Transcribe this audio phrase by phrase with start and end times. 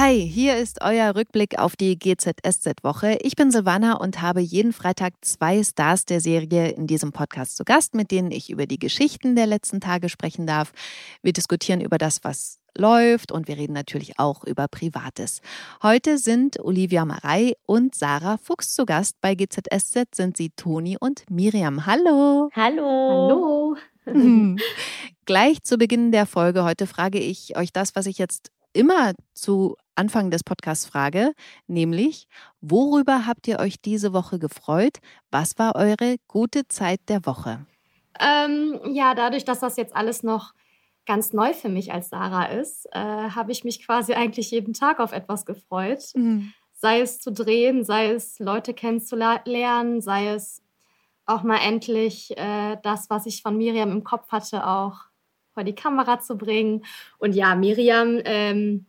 [0.00, 3.18] Hi, hier ist euer Rückblick auf die GZSZ-Woche.
[3.22, 7.64] Ich bin Silvana und habe jeden Freitag zwei Stars der Serie in diesem Podcast zu
[7.64, 10.70] Gast, mit denen ich über die Geschichten der letzten Tage sprechen darf.
[11.22, 15.40] Wir diskutieren über das, was läuft und wir reden natürlich auch über Privates.
[15.82, 19.16] Heute sind Olivia Marei und Sarah Fuchs zu Gast.
[19.20, 21.86] Bei GZSZ sind sie Toni und Miriam.
[21.86, 22.50] Hallo.
[22.54, 23.76] Hallo.
[24.06, 24.56] Hallo.
[25.24, 29.76] Gleich zu Beginn der Folge heute frage ich euch das, was ich jetzt immer zu
[29.98, 31.32] Anfang des Podcasts frage,
[31.66, 32.28] nämlich,
[32.60, 34.98] worüber habt ihr euch diese Woche gefreut?
[35.30, 37.66] Was war eure gute Zeit der Woche?
[38.20, 40.54] Ähm, ja, dadurch, dass das jetzt alles noch
[41.04, 45.00] ganz neu für mich als Sarah ist, äh, habe ich mich quasi eigentlich jeden Tag
[45.00, 46.04] auf etwas gefreut.
[46.14, 46.52] Mhm.
[46.74, 50.62] Sei es zu drehen, sei es Leute kennenzulernen, sei es
[51.26, 55.06] auch mal endlich äh, das, was ich von Miriam im Kopf hatte, auch
[55.54, 56.84] vor die Kamera zu bringen.
[57.18, 58.86] Und ja, Miriam, ähm,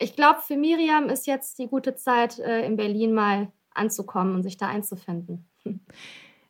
[0.00, 4.42] ich glaube, für Miriam ist jetzt die gute Zeit, äh, in Berlin mal anzukommen und
[4.42, 5.48] sich da einzufinden.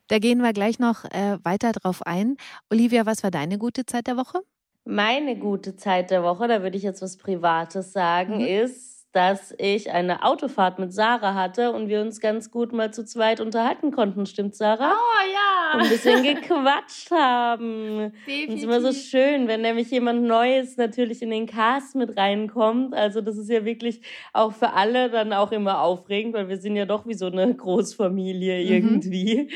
[0.08, 2.36] Da gehen wir gleich noch äh, weiter drauf ein.
[2.68, 4.40] Olivia, was war deine gute Zeit der Woche?
[4.84, 8.46] Meine gute Zeit der Woche, da würde ich jetzt was Privates sagen, mhm.
[8.46, 13.04] ist, dass ich eine Autofahrt mit Sarah hatte und wir uns ganz gut mal zu
[13.04, 14.26] zweit unterhalten konnten.
[14.26, 14.94] Stimmt, Sarah?
[14.94, 15.49] Oh ja.
[15.74, 18.12] Und ein bisschen gequatscht haben.
[18.26, 18.48] Definitiv.
[18.48, 22.16] Und es ist immer so schön, wenn nämlich jemand Neues natürlich in den Cast mit
[22.16, 22.94] reinkommt.
[22.94, 24.00] Also das ist ja wirklich
[24.32, 27.54] auch für alle dann auch immer aufregend, weil wir sind ja doch wie so eine
[27.54, 28.70] Großfamilie mhm.
[28.70, 29.42] irgendwie.
[29.42, 29.48] Mhm.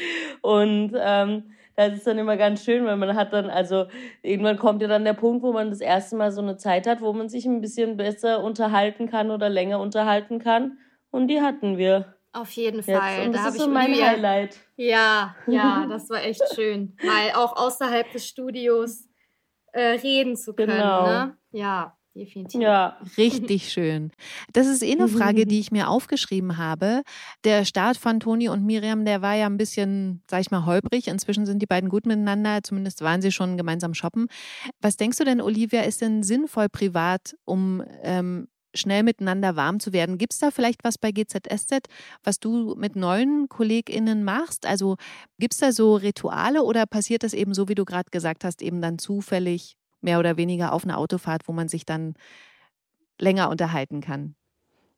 [0.43, 1.43] Und ähm,
[1.77, 3.87] das ist dann immer ganz schön, weil man hat dann, also
[4.23, 7.01] irgendwann kommt ja dann der Punkt, wo man das erste Mal so eine Zeit hat,
[7.01, 10.79] wo man sich ein bisschen besser unterhalten kann oder länger unterhalten kann.
[11.11, 12.14] Und die hatten wir.
[12.35, 13.19] Auf jeden Fall.
[13.19, 13.27] Jetzt.
[13.27, 14.07] Und das da ist so mein Olivia.
[14.09, 14.59] Highlight.
[14.77, 16.97] Ja, ja, das war echt schön.
[17.03, 19.09] Mal auch außerhalb des Studios
[19.73, 20.77] äh, reden zu können.
[20.77, 21.07] Genau.
[21.07, 21.39] Ne?
[21.53, 22.61] Ja definitiv.
[22.61, 22.99] Ja.
[23.17, 24.13] Richtig schön.
[24.53, 27.03] Das ist eh eine Frage, die ich mir aufgeschrieben habe.
[27.45, 31.09] Der Start von Toni und Miriam, der war ja ein bisschen, sag ich mal, holprig.
[31.09, 32.63] Inzwischen sind die beiden gut miteinander.
[32.63, 34.29] Zumindest waren sie schon gemeinsam shoppen.
[34.81, 39.93] Was denkst du denn, Olivia, ist denn sinnvoll privat, um ähm, schnell miteinander warm zu
[39.93, 40.19] werden.
[40.19, 41.89] Gibt es da vielleicht was bei GZSZ,
[42.23, 44.67] was du mit neuen KollegInnen machst?
[44.67, 44.97] Also
[45.39, 48.63] gibt es da so Rituale oder passiert das eben so, wie du gerade gesagt hast,
[48.63, 52.15] eben dann zufällig mehr oder weniger auf eine Autofahrt, wo man sich dann
[53.19, 54.35] länger unterhalten kann?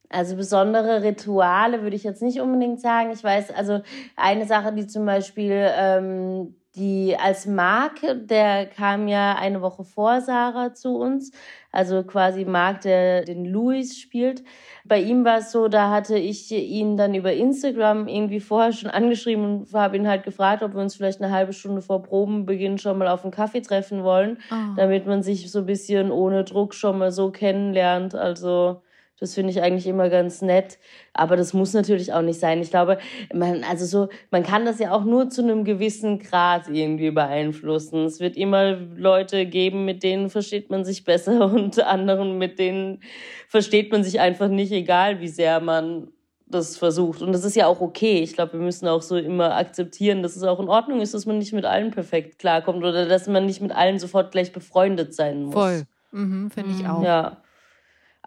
[0.08, 3.10] Also besondere Rituale würde ich jetzt nicht unbedingt sagen.
[3.10, 3.80] Ich weiß, also
[4.14, 10.20] eine Sache, die zum Beispiel ähm, die als Mark, der kam ja eine Woche vor
[10.20, 11.32] Sarah zu uns,
[11.72, 14.44] also quasi Mark, der den Louis spielt.
[14.84, 18.90] Bei ihm war es so, da hatte ich ihn dann über Instagram irgendwie vorher schon
[18.90, 22.78] angeschrieben und habe ihn halt gefragt, ob wir uns vielleicht eine halbe Stunde vor Probenbeginn
[22.78, 24.74] schon mal auf einen Kaffee treffen wollen, oh.
[24.76, 28.14] damit man sich so ein bisschen ohne Druck schon mal so kennenlernt.
[28.14, 28.82] Also
[29.18, 30.78] das finde ich eigentlich immer ganz nett.
[31.14, 32.60] Aber das muss natürlich auch nicht sein.
[32.60, 32.98] Ich glaube,
[33.32, 38.04] man, also so, man kann das ja auch nur zu einem gewissen Grad irgendwie beeinflussen.
[38.04, 43.00] Es wird immer Leute geben, mit denen versteht man sich besser und anderen, mit denen
[43.48, 46.08] versteht man sich einfach nicht, egal wie sehr man
[46.48, 47.22] das versucht.
[47.22, 48.20] Und das ist ja auch okay.
[48.20, 51.26] Ich glaube, wir müssen auch so immer akzeptieren, dass es auch in Ordnung ist, dass
[51.26, 55.14] man nicht mit allen perfekt klarkommt oder dass man nicht mit allen sofort gleich befreundet
[55.14, 55.54] sein muss.
[55.54, 55.82] Voll.
[56.12, 56.90] Mhm, Finde ich mhm.
[56.90, 57.02] auch.
[57.02, 57.38] Ja.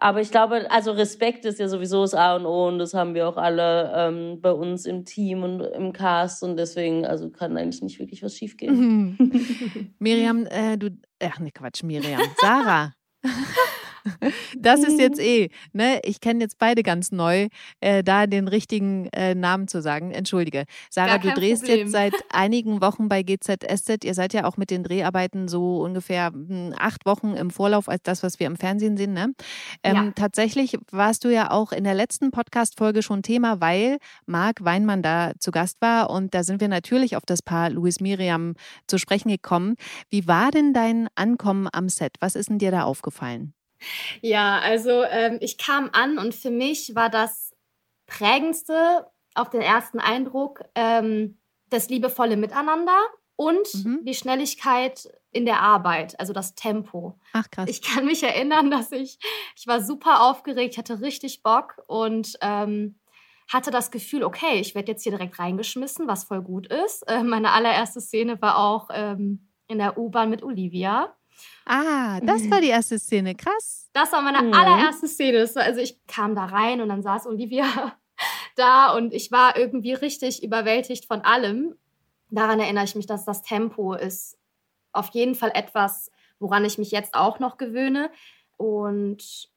[0.02, 3.14] Aber ich glaube, also Respekt ist ja sowieso das A und O und das haben
[3.14, 7.56] wir auch alle ähm, bei uns im Team und im Cast und deswegen, also kann
[7.58, 9.18] eigentlich nicht wirklich was schiefgehen.
[9.18, 9.92] Mhm.
[9.98, 10.88] Miriam, äh, du,
[11.22, 12.94] ach ne Quatsch, Miriam, Sarah.
[14.58, 15.24] Das ist jetzt mhm.
[15.24, 16.00] eh, ne?
[16.04, 17.48] Ich kenne jetzt beide ganz neu,
[17.80, 20.10] äh, da den richtigen äh, Namen zu sagen.
[20.10, 20.64] Entschuldige.
[20.90, 21.80] Sarah, du drehst Problem.
[21.80, 24.04] jetzt seit einigen Wochen bei GZSZ.
[24.04, 28.02] Ihr seid ja auch mit den Dreharbeiten so ungefähr hm, acht Wochen im Vorlauf als
[28.02, 29.32] das, was wir im Fernsehen sehen, ne?
[29.82, 30.10] Ähm, ja.
[30.14, 35.32] Tatsächlich warst du ja auch in der letzten Podcast-Folge schon Thema, weil Marc Weinmann da
[35.38, 38.54] zu Gast war und da sind wir natürlich auf das Paar Louis Miriam
[38.86, 39.76] zu sprechen gekommen.
[40.10, 42.16] Wie war denn dein Ankommen am Set?
[42.20, 43.54] Was ist denn dir da aufgefallen?
[44.20, 47.54] Ja, also ähm, ich kam an und für mich war das
[48.06, 51.38] prägendste auf den ersten Eindruck ähm,
[51.68, 52.98] das liebevolle Miteinander
[53.36, 54.04] und mhm.
[54.04, 57.18] die Schnelligkeit in der Arbeit, also das Tempo.
[57.32, 57.70] Ach krass.
[57.70, 59.18] Ich kann mich erinnern, dass ich,
[59.56, 62.98] ich war super aufgeregt, hatte richtig Bock und ähm,
[63.48, 67.02] hatte das Gefühl, okay, ich werde jetzt hier direkt reingeschmissen, was voll gut ist.
[67.08, 71.16] Äh, meine allererste Szene war auch ähm, in der U-Bahn mit Olivia.
[71.66, 73.34] Ah, das war die erste Szene.
[73.34, 73.88] Krass.
[73.92, 74.54] Das war meine mhm.
[74.54, 75.48] allererste Szene.
[75.54, 77.66] also ich kam da rein und dann saß Olivia
[78.56, 81.74] da und ich war irgendwie richtig überwältigt von allem.
[82.28, 84.38] Daran erinnere ich mich, dass das Tempo ist
[84.92, 88.10] auf jeden Fall etwas, woran ich mich jetzt auch noch gewöhne.
[88.56, 89.48] Und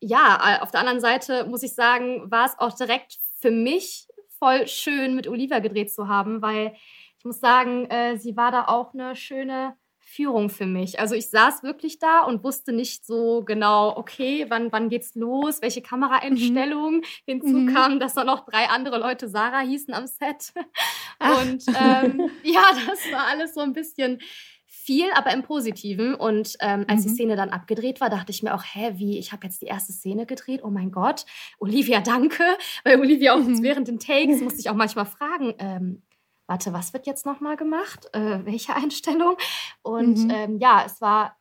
[0.00, 4.66] ja, auf der anderen Seite muss ich sagen, war es auch direkt für mich voll
[4.66, 6.74] schön, mit Olivia gedreht zu haben, weil
[7.18, 9.76] ich muss sagen, äh, sie war da auch eine schöne
[10.16, 10.98] Führung für mich.
[10.98, 15.60] Also ich saß wirklich da und wusste nicht so genau, okay, wann, wann geht's los,
[15.60, 17.00] welche Kameraeinstellungen.
[17.00, 17.04] Mhm.
[17.26, 17.74] Hinzu mhm.
[17.74, 20.54] kam, dass da noch drei andere Leute Sarah hießen am Set.
[21.20, 24.18] Und ähm, ja, das war alles so ein bisschen
[24.86, 26.14] viel, aber im Positiven.
[26.14, 27.08] Und ähm, als mhm.
[27.08, 29.66] die Szene dann abgedreht war, dachte ich mir auch, hä, wie, ich habe jetzt die
[29.66, 31.26] erste Szene gedreht, oh mein Gott,
[31.58, 32.44] Olivia, danke.
[32.84, 33.62] Weil Olivia auch mhm.
[33.62, 36.02] während den Takes musste ich auch manchmal fragen, ähm,
[36.46, 38.08] warte, was wird jetzt nochmal gemacht?
[38.12, 39.36] Äh, welche Einstellung?
[39.82, 40.30] Und mhm.
[40.30, 41.36] ähm, ja, es war,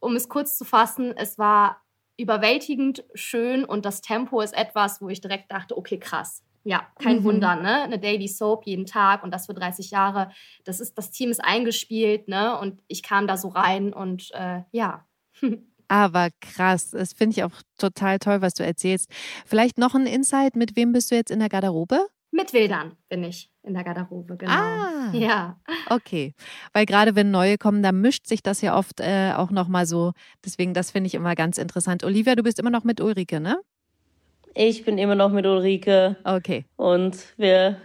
[0.00, 1.82] um es kurz zu fassen, es war
[2.16, 6.42] überwältigend schön und das Tempo ist etwas, wo ich direkt dachte, okay, krass.
[6.64, 7.24] Ja, kein mhm.
[7.24, 7.82] Wunder, ne?
[7.82, 10.30] Eine Daily Soap jeden Tag und das für 30 Jahre.
[10.64, 12.56] Das ist, das Team ist eingespielt, ne?
[12.56, 15.04] Und ich kam da so rein und äh, ja.
[15.88, 19.10] Aber krass, das finde ich auch total toll, was du erzählst.
[19.44, 22.06] Vielleicht noch ein Insight, mit wem bist du jetzt in der Garderobe?
[22.34, 24.52] Mit Wildern bin ich in der Garderobe, genau.
[24.52, 25.60] Ah, ja.
[25.90, 26.34] Okay,
[26.72, 30.12] weil gerade wenn neue kommen, da mischt sich das ja oft äh, auch nochmal so.
[30.42, 32.04] Deswegen, das finde ich immer ganz interessant.
[32.04, 33.60] Olivia, du bist immer noch mit Ulrike, ne?
[34.54, 36.16] Ich bin immer noch mit Ulrike.
[36.24, 36.64] Okay.
[36.76, 37.82] Und wir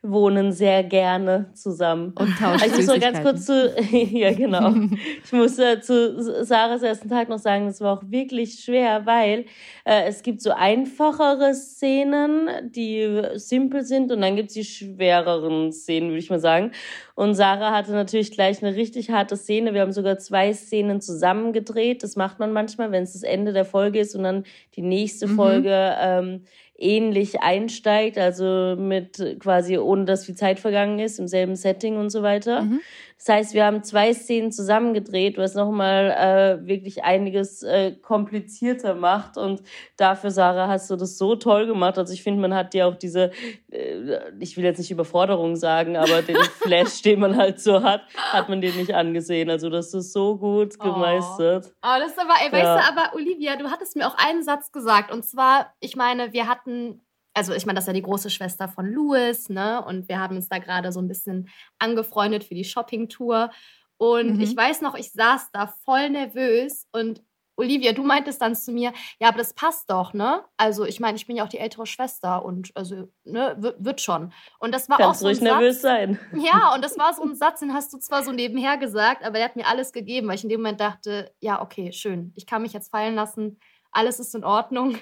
[0.00, 2.12] wohnen sehr gerne zusammen.
[2.16, 4.72] Und tauschen also Ich muss noch ganz kurz zu, ja genau.
[5.24, 9.46] ich muss äh, zu Sarahs ersten Tag noch sagen, es war auch wirklich schwer, weil
[9.84, 15.72] äh, es gibt so einfachere Szenen, die simpel sind und dann gibt es die schwereren
[15.72, 16.70] Szenen, würde ich mal sagen.
[17.16, 19.74] Und Sarah hatte natürlich gleich eine richtig harte Szene.
[19.74, 22.04] Wir haben sogar zwei Szenen zusammen gedreht.
[22.04, 24.44] Das macht man manchmal, wenn es das Ende der Folge ist und dann
[24.76, 25.34] die nächste mhm.
[25.34, 26.44] Folge ähm,
[26.78, 32.10] ähnlich einsteigt, also mit quasi ohne dass viel Zeit vergangen ist, im selben Setting und
[32.10, 32.62] so weiter.
[32.62, 32.80] Mhm.
[33.18, 39.36] Das heißt, wir haben zwei Szenen zusammengedreht, was nochmal äh, wirklich einiges äh, komplizierter macht.
[39.36, 39.60] Und
[39.96, 41.98] dafür, Sarah, hast du das so toll gemacht.
[41.98, 43.32] Also ich finde, man hat dir auch diese,
[43.72, 48.02] äh, ich will jetzt nicht Überforderung sagen, aber den Flash, den man halt so hat,
[48.14, 49.50] hat man dir nicht angesehen.
[49.50, 50.84] Also das ist so gut oh.
[50.84, 51.72] gemeistert.
[51.82, 54.70] Oh, das ist aber, ey, weißt du, aber Olivia, du hattest mir auch einen Satz
[54.70, 55.10] gesagt.
[55.10, 57.00] Und zwar, ich meine, wir hatten
[57.38, 59.84] also ich meine, das ist ja die große Schwester von Louis, ne?
[59.84, 61.48] Und wir haben uns da gerade so ein bisschen
[61.78, 63.50] angefreundet für die Shopping-Tour.
[63.96, 64.40] Und mhm.
[64.40, 67.22] ich weiß noch, ich saß da voll nervös und
[67.56, 70.44] Olivia, du meintest dann zu mir, ja, aber das passt doch, ne?
[70.56, 74.32] Also ich meine, ich bin ja auch die ältere Schwester und also, ne, wird schon.
[74.60, 76.18] Und das war Kannst auch so ein ruhig Satz, nervös sein.
[76.34, 79.38] Ja, und das war so ein Satz, den hast du zwar so nebenher gesagt, aber
[79.38, 82.46] der hat mir alles gegeben, weil ich in dem Moment dachte, ja, okay, schön, ich
[82.46, 83.58] kann mich jetzt fallen lassen,
[83.90, 84.96] alles ist in Ordnung.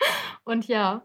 [0.44, 1.02] Und ja.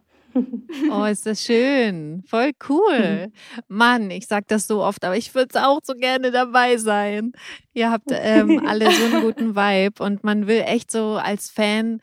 [0.91, 2.23] Oh, ist das schön.
[2.27, 3.31] Voll cool.
[3.67, 7.33] Mann, ich sag das so oft, aber ich würde auch so gerne dabei sein.
[7.73, 11.99] Ihr habt ähm, alle so einen guten Vibe und man will echt so als Fan,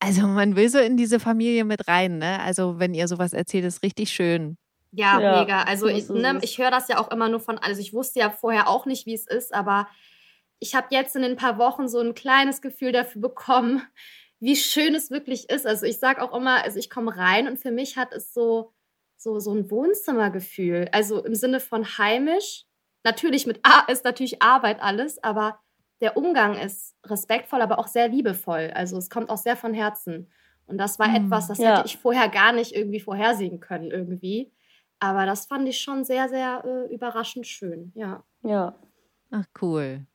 [0.00, 2.40] also man will so in diese Familie mit rein, ne?
[2.40, 4.56] Also wenn ihr sowas erzählt, ist richtig schön.
[4.92, 5.62] Ja, ja mega.
[5.62, 8.30] Also ich, ne, ich höre das ja auch immer nur von, also ich wusste ja
[8.30, 9.88] vorher auch nicht, wie es ist, aber
[10.60, 13.82] ich habe jetzt in ein paar Wochen so ein kleines Gefühl dafür bekommen,
[14.40, 15.66] wie schön es wirklich ist.
[15.66, 18.72] Also ich sage auch immer, also ich komme rein und für mich hat es so,
[19.16, 20.88] so, so ein Wohnzimmergefühl.
[20.92, 22.64] Also im Sinne von heimisch.
[23.04, 25.60] Natürlich mit A ist natürlich Arbeit alles, aber
[26.00, 28.70] der Umgang ist respektvoll, aber auch sehr liebevoll.
[28.74, 30.30] Also es kommt auch sehr von Herzen.
[30.66, 31.78] Und das war mhm, etwas, das ja.
[31.78, 34.52] hätte ich vorher gar nicht irgendwie vorhersehen können irgendwie.
[35.00, 38.24] Aber das fand ich schon sehr, sehr äh, überraschend schön, ja.
[38.42, 38.78] Ja.
[39.30, 40.06] Ach, cool.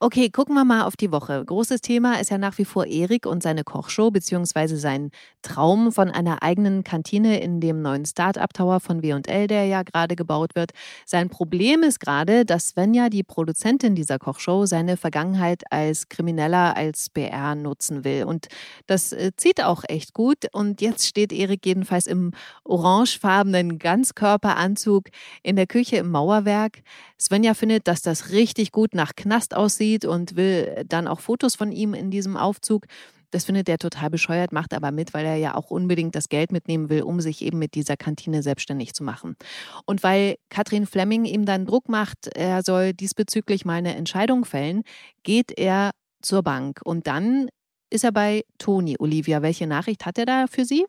[0.00, 1.44] Okay, gucken wir mal auf die Woche.
[1.44, 5.10] Großes Thema ist ja nach wie vor Erik und seine Kochshow, beziehungsweise sein
[5.42, 10.54] Traum von einer eigenen Kantine in dem neuen Start-up-Tower von W&L, der ja gerade gebaut
[10.54, 10.70] wird.
[11.04, 17.10] Sein Problem ist gerade, dass Svenja, die Produzentin dieser Kochshow, seine Vergangenheit als Krimineller, als
[17.10, 18.22] BR nutzen will.
[18.22, 18.46] Und
[18.86, 20.46] das äh, zieht auch echt gut.
[20.52, 25.06] Und jetzt steht Erik jedenfalls im orangefarbenen Ganzkörperanzug
[25.42, 26.82] in der Küche im Mauerwerk.
[27.20, 31.72] Svenja findet, dass das richtig gut nach Knast aussieht und will dann auch Fotos von
[31.72, 32.86] ihm in diesem Aufzug.
[33.30, 36.50] Das findet er total bescheuert, macht aber mit, weil er ja auch unbedingt das Geld
[36.50, 39.36] mitnehmen will, um sich eben mit dieser Kantine selbstständig zu machen.
[39.84, 44.82] Und weil Katrin Fleming ihm dann Druck macht, er soll diesbezüglich mal eine Entscheidung fällen,
[45.24, 45.90] geht er
[46.22, 46.80] zur Bank.
[46.84, 47.48] Und dann
[47.90, 48.96] ist er bei Toni.
[48.98, 50.86] Olivia, welche Nachricht hat er da für Sie?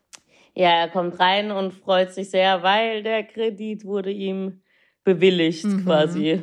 [0.54, 4.62] Ja, er kommt rein und freut sich sehr, weil der Kredit wurde ihm
[5.04, 5.84] bewilligt mhm.
[5.84, 6.40] quasi.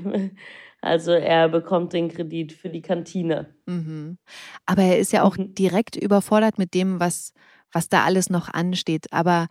[0.88, 3.54] Also er bekommt den Kredit für die Kantine.
[3.66, 4.18] Mhm.
[4.66, 5.54] Aber er ist ja auch mhm.
[5.54, 7.34] direkt überfordert mit dem, was,
[7.72, 9.12] was da alles noch ansteht.
[9.12, 9.48] Aber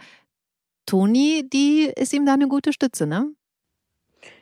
[0.86, 3.30] Toni, die ist ihm da eine gute Stütze, ne?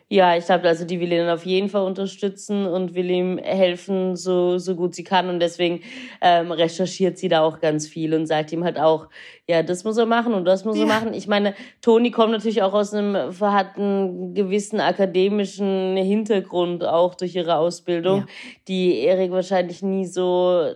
[0.09, 4.17] Ja, ich glaube, also die will ihn auf jeden Fall unterstützen und will ihm helfen,
[4.17, 5.29] so, so gut sie kann.
[5.31, 5.81] Und deswegen
[6.21, 9.09] ähm, recherchiert sie da auch ganz viel und sagt ihm halt auch,
[9.49, 10.83] ja, das muss er machen und das muss ja.
[10.83, 11.15] er machen.
[11.15, 17.35] Ich meine, Toni kommt natürlich auch aus einem, hat einen gewissen akademischen Hintergrund auch durch
[17.35, 18.27] ihre Ausbildung, ja.
[18.69, 20.75] die Erik wahrscheinlich nie so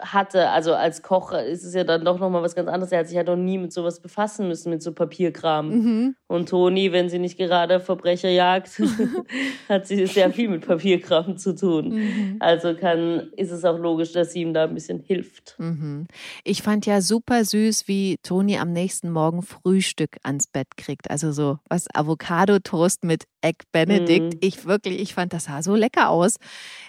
[0.00, 2.92] hatte, also als Koch ist es ja dann doch nochmal was ganz anderes.
[2.92, 5.68] Er hat sich ja noch nie mit sowas befassen müssen, mit so Papierkram.
[5.68, 6.16] Mhm.
[6.26, 8.80] Und Toni, wenn sie nicht gerade Verbrecher jagt,
[9.68, 11.94] hat sie sehr viel mit Papierkram zu tun.
[11.94, 12.36] Mhm.
[12.40, 15.54] Also kann, ist es auch logisch, dass sie ihm da ein bisschen hilft.
[15.58, 16.06] Mhm.
[16.44, 21.10] Ich fand ja super süß, wie Toni am nächsten Morgen Frühstück ans Bett kriegt.
[21.10, 24.34] Also so was Avocado-Toast mit Egg Benedict.
[24.34, 24.38] Mhm.
[24.40, 26.36] Ich wirklich, ich fand das sah so lecker aus.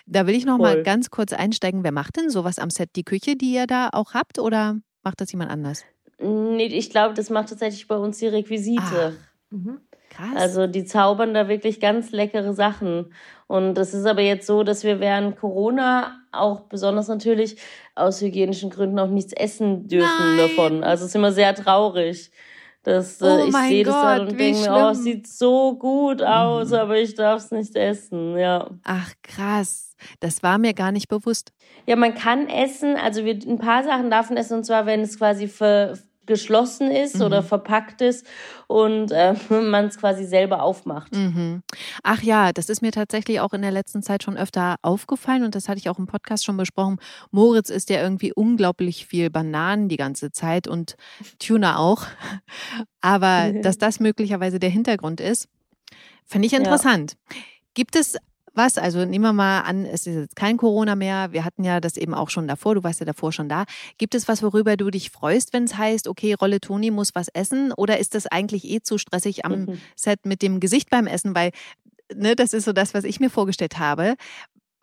[0.06, 0.76] Da will ich noch Voll.
[0.76, 1.84] mal ganz kurz einsteigen.
[1.84, 2.92] Wer macht denn sowas am Set?
[2.96, 5.84] Die Küche, die ihr da auch habt oder macht das jemand anders?
[6.20, 9.18] Nee, ich glaube, das macht tatsächlich bei uns die Requisite.
[9.50, 9.82] Mhm.
[10.10, 10.36] Krass.
[10.36, 13.14] Also die zaubern da wirklich ganz leckere Sachen.
[13.48, 17.58] Und es ist aber jetzt so, dass wir während Corona auch besonders natürlich
[17.96, 20.38] aus hygienischen Gründen auch nichts essen dürfen Nein.
[20.38, 20.84] davon.
[20.84, 22.32] Also es ist immer sehr traurig.
[22.84, 26.22] Das, äh, oh ich sehe das dann und denke mir, oh, es sieht so gut
[26.22, 26.76] aus, mhm.
[26.76, 28.70] aber ich darf es nicht essen, ja.
[28.84, 29.96] Ach, krass.
[30.20, 31.54] Das war mir gar nicht bewusst.
[31.86, 35.00] Ja, man kann essen, also wir, ein paar Sachen darf man essen, und zwar, wenn
[35.00, 37.24] es quasi für, geschlossen ist mhm.
[37.24, 38.26] oder verpackt ist
[38.68, 41.14] und äh, man es quasi selber aufmacht.
[41.16, 41.64] Mhm.
[42.04, 45.56] Ach ja, das ist mir tatsächlich auch in der letzten Zeit schon öfter aufgefallen und
[45.56, 46.98] das hatte ich auch im Podcast schon besprochen.
[47.32, 50.96] Moritz isst ja irgendwie unglaublich viel Bananen die ganze Zeit und
[51.40, 52.06] Tuna auch.
[53.02, 55.50] Aber dass das möglicherweise der Hintergrund ist,
[56.26, 57.16] finde ich interessant.
[57.30, 57.38] Ja.
[57.74, 58.18] Gibt es
[58.54, 58.78] was?
[58.78, 61.32] Also nehmen wir mal an, es ist jetzt kein Corona mehr.
[61.32, 62.76] Wir hatten ja das eben auch schon davor.
[62.76, 63.66] Du warst ja davor schon da.
[63.98, 67.28] Gibt es was, worüber du dich freust, wenn es heißt, okay, Rolle Toni muss was
[67.30, 67.72] essen?
[67.72, 69.82] Oder ist das eigentlich eh zu stressig am mhm.
[69.96, 71.36] Set mit dem Gesicht beim Essen?
[71.36, 71.52] Weil,
[72.14, 74.16] ne, das ist so das, was ich mir vorgestellt habe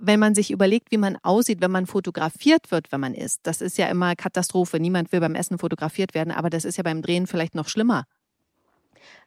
[0.03, 3.41] wenn man sich überlegt, wie man aussieht, wenn man fotografiert wird, wenn man isst.
[3.43, 4.81] Das ist ja immer Katastrophe.
[4.81, 8.05] Niemand will beim Essen fotografiert werden, aber das ist ja beim Drehen vielleicht noch schlimmer.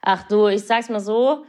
[0.01, 1.45] Ach du, ich sag's mal so,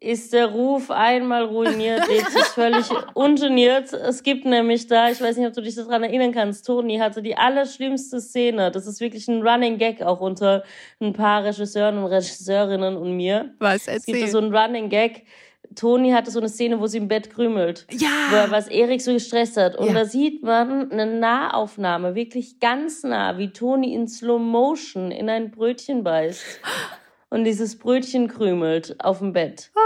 [0.00, 3.92] ist der Ruf einmal ruiniert, lebt sich völlig ungeniert.
[3.92, 7.22] Es gibt nämlich da, ich weiß nicht, ob du dich daran erinnern kannst, Toni hatte
[7.22, 8.70] die allerschlimmste Szene.
[8.70, 10.62] Das ist wirklich ein Running Gag auch unter
[11.00, 13.54] ein paar Regisseuren und Regisseurinnen und mir.
[13.58, 14.14] Was, erzähl.
[14.14, 15.24] Es gibt so einen Running Gag.
[15.74, 17.86] Toni hatte so eine Szene, wo sie im Bett krümelt.
[17.90, 18.08] Ja.
[18.30, 19.76] Wo was Erik so gestresst hat.
[19.76, 19.94] Und ja.
[19.94, 25.50] da sieht man eine Nahaufnahme, wirklich ganz nah, wie Toni in Slow Motion in ein
[25.50, 26.42] Brötchen beißt.
[27.30, 29.70] und dieses Brötchen krümelt auf dem Bett.
[29.74, 29.80] Ah.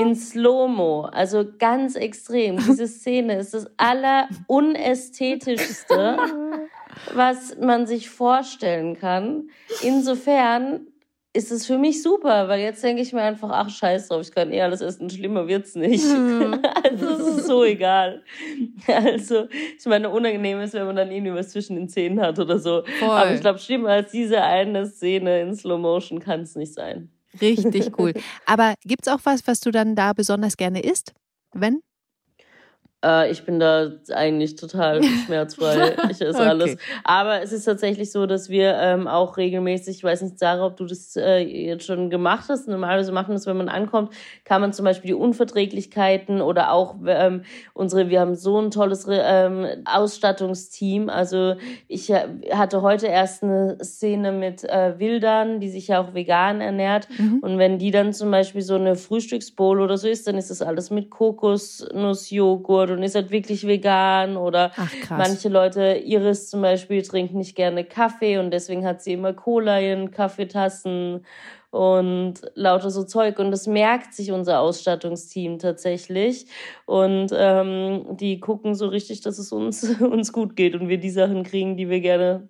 [0.00, 2.56] In Slow-Mo, also ganz extrem.
[2.58, 6.18] Diese Szene ist das allerunästhetischste,
[7.14, 9.48] was man sich vorstellen kann.
[9.82, 10.86] Insofern
[11.36, 14.32] ist es für mich super, weil jetzt denke ich mir einfach, ach scheiß drauf, ich
[14.32, 16.04] kann eh alles essen, schlimmer wird's nicht.
[16.04, 16.60] Mhm.
[16.82, 18.22] also es ist so egal.
[18.86, 19.46] Also,
[19.78, 22.82] ich meine, unangenehm ist, wenn man dann irgendwie was zwischen den Zähnen hat oder so.
[22.98, 23.10] Voll.
[23.10, 27.10] Aber ich glaube, schlimmer als diese eine Szene in Slow Motion kann es nicht sein.
[27.40, 28.14] Richtig cool.
[28.46, 31.12] Aber gibt's auch was, was du dann da besonders gerne isst?
[31.52, 31.80] Wenn?
[33.06, 35.94] Äh, ich bin da eigentlich total schmerzfrei.
[36.10, 36.48] Ich esse okay.
[36.48, 36.76] alles.
[37.04, 40.76] Aber es ist tatsächlich so, dass wir ähm, auch regelmäßig, ich weiß nicht, Sarah, ob
[40.76, 42.68] du das äh, jetzt schon gemacht hast.
[42.68, 44.12] Normalerweise machen wir das, wenn man ankommt,
[44.44, 47.42] kann man zum Beispiel die Unverträglichkeiten oder auch ähm,
[47.74, 51.08] unsere, wir haben so ein tolles ähm, Ausstattungsteam.
[51.08, 51.54] Also
[51.86, 56.60] ich äh, hatte heute erst eine Szene mit äh, Wildern, die sich ja auch vegan
[56.60, 57.08] ernährt.
[57.18, 57.38] Mhm.
[57.40, 60.62] Und wenn die dann zum Beispiel so eine Frühstücksbowl oder so ist, dann ist das
[60.62, 67.02] alles mit Kokosnussjoghurt und ist halt wirklich vegan oder Ach, manche Leute, Iris zum Beispiel,
[67.02, 71.24] trinkt nicht gerne Kaffee und deswegen hat sie immer Cola in Kaffeetassen
[71.70, 73.38] und lauter so Zeug.
[73.38, 76.46] Und das merkt sich unser Ausstattungsteam tatsächlich.
[76.86, 81.10] Und ähm, die gucken so richtig, dass es uns, uns gut geht und wir die
[81.10, 82.48] Sachen kriegen, die wir gerne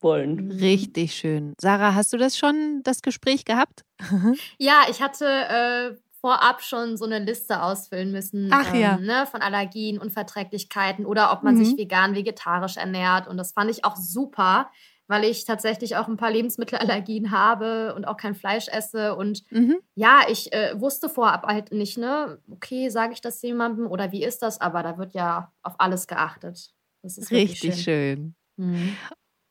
[0.00, 0.50] wollen.
[0.52, 1.54] Richtig schön.
[1.60, 3.84] Sarah, hast du das schon, das Gespräch gehabt?
[4.58, 8.96] ja, ich hatte äh, vorab schon so eine Liste ausfüllen müssen Ach, ähm, ja.
[8.96, 11.64] ne, von Allergien, Unverträglichkeiten oder ob man mhm.
[11.64, 13.28] sich vegan, vegetarisch ernährt.
[13.28, 14.68] Und das fand ich auch super,
[15.06, 19.14] weil ich tatsächlich auch ein paar Lebensmittelallergien habe und auch kein Fleisch esse.
[19.14, 19.76] Und mhm.
[19.94, 24.24] ja, ich äh, wusste vorab halt nicht, ne, okay, sage ich das jemandem oder wie
[24.24, 24.60] ist das?
[24.60, 26.74] Aber da wird ja auf alles geachtet.
[27.02, 28.34] Das ist richtig schön.
[28.56, 28.66] schön.
[28.66, 28.96] Mhm.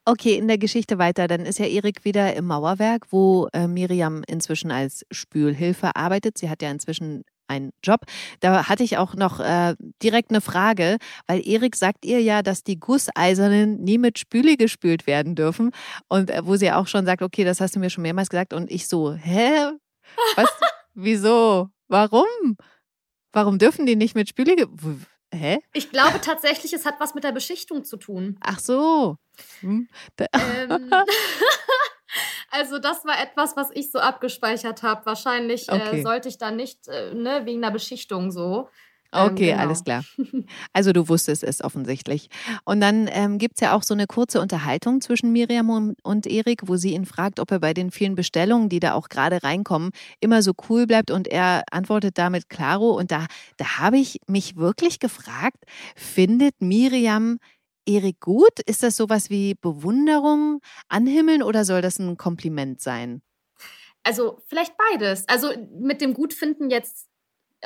[0.07, 1.27] Okay, in der Geschichte weiter.
[1.27, 6.37] Dann ist ja Erik wieder im Mauerwerk, wo äh, Miriam inzwischen als Spülhilfe arbeitet.
[6.37, 8.01] Sie hat ja inzwischen einen Job.
[8.39, 12.63] Da hatte ich auch noch äh, direkt eine Frage, weil Erik sagt ihr ja, dass
[12.63, 15.71] die Gusseisernen nie mit Spüli gespült werden dürfen.
[16.07, 18.53] Und äh, wo sie auch schon sagt, okay, das hast du mir schon mehrmals gesagt.
[18.53, 19.71] Und ich so, hä?
[20.35, 20.49] Was?
[20.93, 21.69] Wieso?
[21.87, 22.57] Warum?
[23.31, 24.65] Warum dürfen die nicht mit Spüli?
[25.35, 25.59] Hä?
[25.73, 28.37] Ich glaube tatsächlich, es hat was mit der Beschichtung zu tun.
[28.41, 29.17] Ach so.
[29.59, 29.87] Hm.
[30.33, 30.91] Ähm,
[32.51, 35.05] also das war etwas, was ich so abgespeichert habe.
[35.05, 35.99] Wahrscheinlich äh, okay.
[35.99, 38.69] äh, sollte ich da nicht, äh, ne, wegen der Beschichtung so.
[39.15, 39.61] Ähm, okay, genau.
[39.61, 40.03] alles klar.
[40.73, 42.29] Also du wusstest es offensichtlich.
[42.65, 46.27] Und dann ähm, gibt es ja auch so eine kurze Unterhaltung zwischen Miriam und, und
[46.27, 49.43] Erik, wo sie ihn fragt, ob er bei den vielen Bestellungen, die da auch gerade
[49.43, 51.11] reinkommen, immer so cool bleibt.
[51.11, 52.91] Und er antwortet damit Claro.
[52.97, 53.25] Und da,
[53.57, 55.63] da habe ich mich wirklich gefragt,
[55.95, 57.39] findet Miriam
[57.87, 58.59] Erik gut?
[58.65, 63.21] Ist das sowas wie Bewunderung, Anhimmeln oder soll das ein Kompliment sein?
[64.03, 65.27] Also vielleicht beides.
[65.27, 67.07] Also mit dem Gutfinden jetzt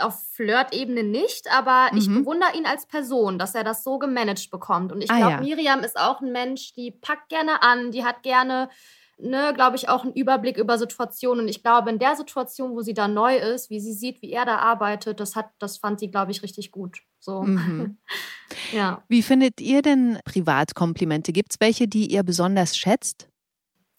[0.02, 1.98] auf Flirt-Ebene nicht, aber mhm.
[1.98, 4.92] ich bewundere ihn als Person, dass er das so gemanagt bekommt.
[4.92, 5.42] Und ich ah, glaube, ja.
[5.42, 8.70] Miriam ist auch ein Mensch, die packt gerne an, die hat gerne,
[9.18, 11.46] ne, glaube ich, auch einen Überblick über Situationen.
[11.46, 14.32] Und ich glaube, in der Situation, wo sie da neu ist, wie sie sieht, wie
[14.32, 17.00] er da arbeitet, das hat, das fand sie, glaube ich, richtig gut.
[17.20, 17.44] So.
[17.44, 17.98] Mhm.
[18.72, 19.04] ja.
[19.08, 21.34] Wie findet ihr denn Privatkomplimente?
[21.34, 23.28] Gibt es welche, die ihr besonders schätzt?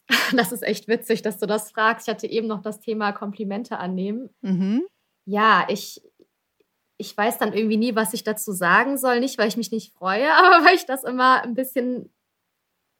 [0.36, 2.08] Das ist echt witzig, dass du das fragst.
[2.08, 4.30] Ich hatte eben noch das Thema Komplimente annehmen.
[4.40, 4.82] Mhm
[5.24, 6.02] ja, ich,
[6.96, 9.20] ich weiß dann irgendwie nie, was ich dazu sagen soll.
[9.20, 12.12] Nicht, weil ich mich nicht freue, aber weil ich das immer ein bisschen,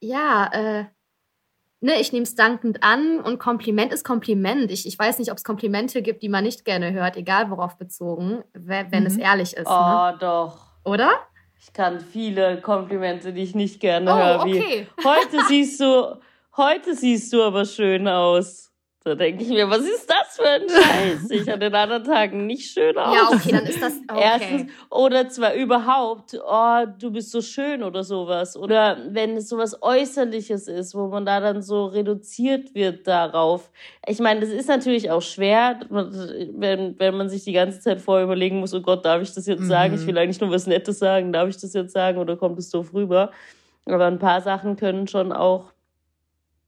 [0.01, 0.85] ja, äh,
[1.81, 4.71] ne, ich nehme es dankend an und Kompliment ist Kompliment.
[4.71, 7.77] Ich, ich weiß nicht, ob es Komplimente gibt, die man nicht gerne hört, egal worauf
[7.77, 9.07] bezogen, wenn mhm.
[9.07, 9.67] es ehrlich ist.
[9.67, 10.17] Oh, ne?
[10.21, 10.67] doch.
[10.85, 11.11] Oder?
[11.61, 14.41] Ich kann viele Komplimente, die ich nicht gerne oh, höre.
[14.41, 14.87] Okay.
[15.05, 16.19] heute siehst du,
[16.57, 18.70] heute siehst du aber schön aus.
[19.03, 21.31] Da denke ich mir, was ist das für ein Scheiß?
[21.31, 23.15] Ich an den anderen Tagen nicht schön aus.
[23.15, 24.21] Ja, okay, dann ist das okay.
[24.23, 28.59] Erstens, oder zwar überhaupt, oh, du bist so schön oder sowas.
[28.59, 33.71] Oder wenn es sowas Äußerliches ist, wo man da dann so reduziert wird darauf.
[34.07, 38.25] Ich meine, das ist natürlich auch schwer, wenn, wenn man sich die ganze Zeit vorher
[38.25, 39.95] überlegen muss, oh Gott, darf ich das jetzt sagen?
[39.95, 40.09] Ich mhm.
[40.09, 42.93] will eigentlich nur was Nettes sagen, darf ich das jetzt sagen oder kommt es doof
[42.93, 43.31] rüber?
[43.87, 45.73] Aber ein paar Sachen können schon auch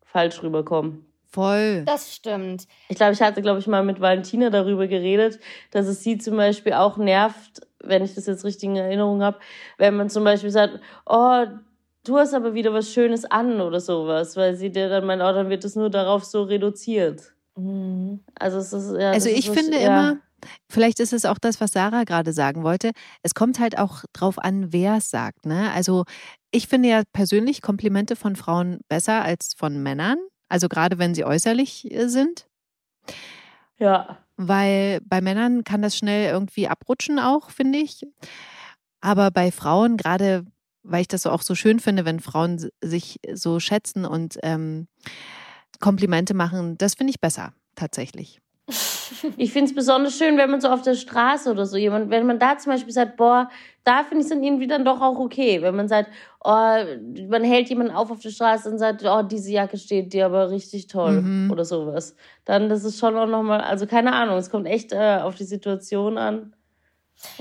[0.06, 1.11] falsch rüberkommen.
[1.32, 1.84] Voll.
[1.86, 2.66] Das stimmt.
[2.88, 5.40] Ich glaube, ich hatte, glaube ich, mal mit Valentina darüber geredet,
[5.70, 9.38] dass es sie zum Beispiel auch nervt, wenn ich das jetzt richtig in Erinnerung habe,
[9.78, 11.46] wenn man zum Beispiel sagt, oh,
[12.04, 15.32] du hast aber wieder was Schönes an oder sowas, weil sie dir dann meint, oh,
[15.32, 17.32] dann wird es nur darauf so reduziert.
[17.56, 18.20] Mhm.
[18.38, 19.10] Also es ist ja.
[19.12, 19.86] Also ich ist, finde ja.
[19.86, 20.18] immer,
[20.68, 22.90] vielleicht ist es auch das, was Sarah gerade sagen wollte.
[23.22, 25.46] Es kommt halt auch drauf an, wer es sagt.
[25.46, 25.70] Ne?
[25.72, 26.04] Also
[26.50, 30.18] ich finde ja persönlich Komplimente von Frauen besser als von Männern.
[30.52, 32.46] Also gerade wenn sie äußerlich äh, sind.
[33.78, 34.18] Ja.
[34.36, 38.06] Weil bei Männern kann das schnell irgendwie abrutschen auch, finde ich.
[39.00, 40.44] Aber bei Frauen, gerade
[40.82, 44.88] weil ich das auch so schön finde, wenn Frauen sich so schätzen und ähm,
[45.80, 48.41] Komplimente machen, das finde ich besser, tatsächlich.
[49.36, 52.26] Ich finde es besonders schön, wenn man so auf der Straße oder so jemand, wenn
[52.26, 53.48] man da zum Beispiel sagt, boah,
[53.84, 55.60] da finde ich es dann irgendwie dann doch auch okay.
[55.62, 56.10] Wenn man sagt,
[56.42, 60.26] oh, man hält jemanden auf auf der Straße und sagt, oh, diese Jacke steht dir
[60.26, 61.50] aber richtig toll mhm.
[61.50, 62.16] oder sowas.
[62.44, 65.44] Dann das ist schon auch nochmal, also keine Ahnung, es kommt echt äh, auf die
[65.44, 66.54] Situation an.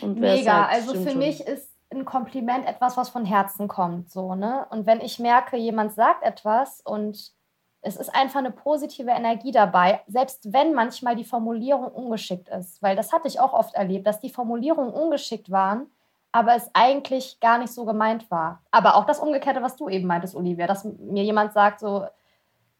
[0.02, 1.20] Mega, sagt, also für schon.
[1.20, 4.66] mich ist ein Kompliment etwas, was von Herzen kommt, so, ne?
[4.70, 7.34] Und wenn ich merke, jemand sagt etwas und
[7.82, 12.82] es ist einfach eine positive Energie dabei, selbst wenn manchmal die Formulierung ungeschickt ist.
[12.82, 15.89] Weil das hatte ich auch oft erlebt, dass die Formulierungen ungeschickt waren,
[16.32, 18.62] aber es eigentlich gar nicht so gemeint war.
[18.70, 22.06] Aber auch das Umgekehrte, was du eben meintest, Olivia, dass mir jemand sagt so,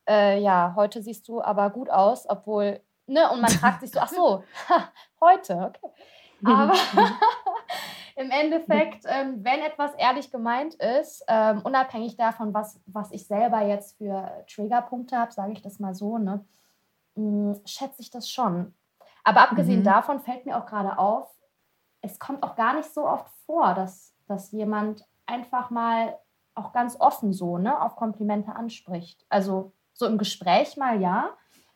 [0.08, 4.00] äh, ja, heute siehst du aber gut aus, obwohl, ne, und man fragt sich so,
[4.00, 4.44] ach so,
[5.22, 5.90] heute, okay.
[6.44, 6.74] Aber
[8.16, 13.62] im Endeffekt, ähm, wenn etwas ehrlich gemeint ist, ähm, unabhängig davon, was, was ich selber
[13.62, 16.46] jetzt für Triggerpunkte habe, sage ich das mal so, ne,
[17.16, 18.74] mh, mm, schätze ich das schon.
[19.24, 19.86] Aber abgesehen mhm.
[19.86, 21.30] davon fällt mir auch gerade auf,
[22.02, 26.18] es kommt auch gar nicht so oft vor, dass, dass jemand einfach mal
[26.56, 29.26] auch ganz offen so ne, auf Komplimente anspricht.
[29.30, 31.30] Also so im Gespräch mal ja,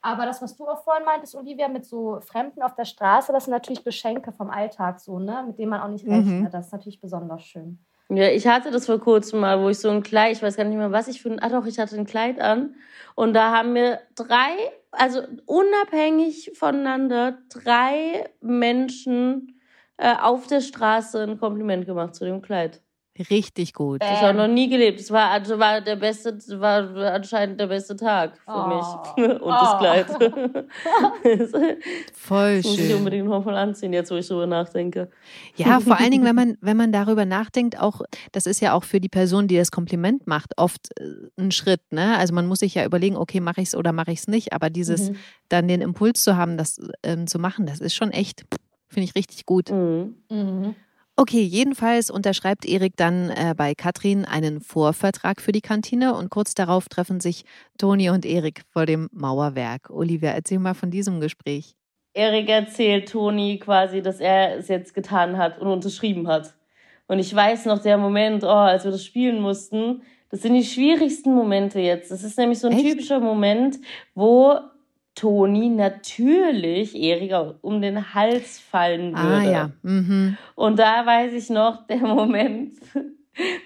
[0.05, 3.45] aber das, was du auch vorhin meintest, Olivia, mit so Fremden auf der Straße, das
[3.45, 5.43] sind natürlich Geschenke vom Alltag so, ne?
[5.47, 6.41] Mit denen man auch nicht rechnet.
[6.41, 6.49] Mhm.
[6.51, 7.79] Das ist natürlich besonders schön.
[8.09, 10.63] Ja, ich hatte das vor kurzem mal, wo ich so ein Kleid, ich weiß gar
[10.63, 12.75] nicht mehr, was ich für ein, ah doch, ich hatte ein Kleid an.
[13.15, 14.51] Und da haben mir drei,
[14.91, 19.59] also unabhängig voneinander, drei Menschen
[19.97, 22.83] äh, auf der Straße ein Kompliment gemacht zu dem Kleid.
[23.17, 24.03] Richtig gut.
[24.03, 24.99] Ich habe noch nie gelebt.
[24.99, 28.67] Es war, also war der beste, war anscheinend der beste Tag für oh.
[28.67, 28.85] mich.
[29.41, 29.49] Und oh.
[29.49, 30.07] das Kleid.
[32.13, 32.71] Voll das schön.
[32.71, 35.09] Muss ich unbedingt noch mal anziehen, jetzt wo ich darüber nachdenke.
[35.55, 38.01] Ja, vor allen Dingen, wenn man, wenn man darüber nachdenkt, auch,
[38.33, 41.05] das ist ja auch für die Person, die das Kompliment macht, oft äh,
[41.41, 41.81] ein Schritt.
[41.91, 42.17] Ne?
[42.17, 44.51] Also man muss sich ja überlegen, okay, mache ich es oder mache ich es nicht.
[44.51, 45.15] Aber dieses mhm.
[45.47, 48.43] dann den Impuls zu haben, das ähm, zu machen, das ist schon echt,
[48.89, 49.71] finde ich richtig gut.
[49.71, 50.15] Mhm.
[50.29, 50.75] Mhm.
[51.17, 56.55] Okay, jedenfalls unterschreibt Erik dann äh, bei Katrin einen Vorvertrag für die Kantine und kurz
[56.55, 57.45] darauf treffen sich
[57.77, 59.89] Toni und Erik vor dem Mauerwerk.
[59.89, 61.73] Olivia, erzähl mal von diesem Gespräch.
[62.13, 66.53] Erik erzählt Toni quasi, dass er es jetzt getan hat und unterschrieben hat.
[67.07, 70.65] Und ich weiß noch, der Moment, oh, als wir das spielen mussten, das sind die
[70.65, 72.11] schwierigsten Momente jetzt.
[72.11, 72.85] Das ist nämlich so ein Echt?
[72.85, 73.79] typischer Moment,
[74.15, 74.59] wo
[75.15, 79.35] Toni natürlich Erika um den Hals fallen ah, würde.
[79.35, 79.71] Ah, ja.
[79.81, 80.37] Mhm.
[80.55, 82.73] Und da weiß ich noch, der Moment,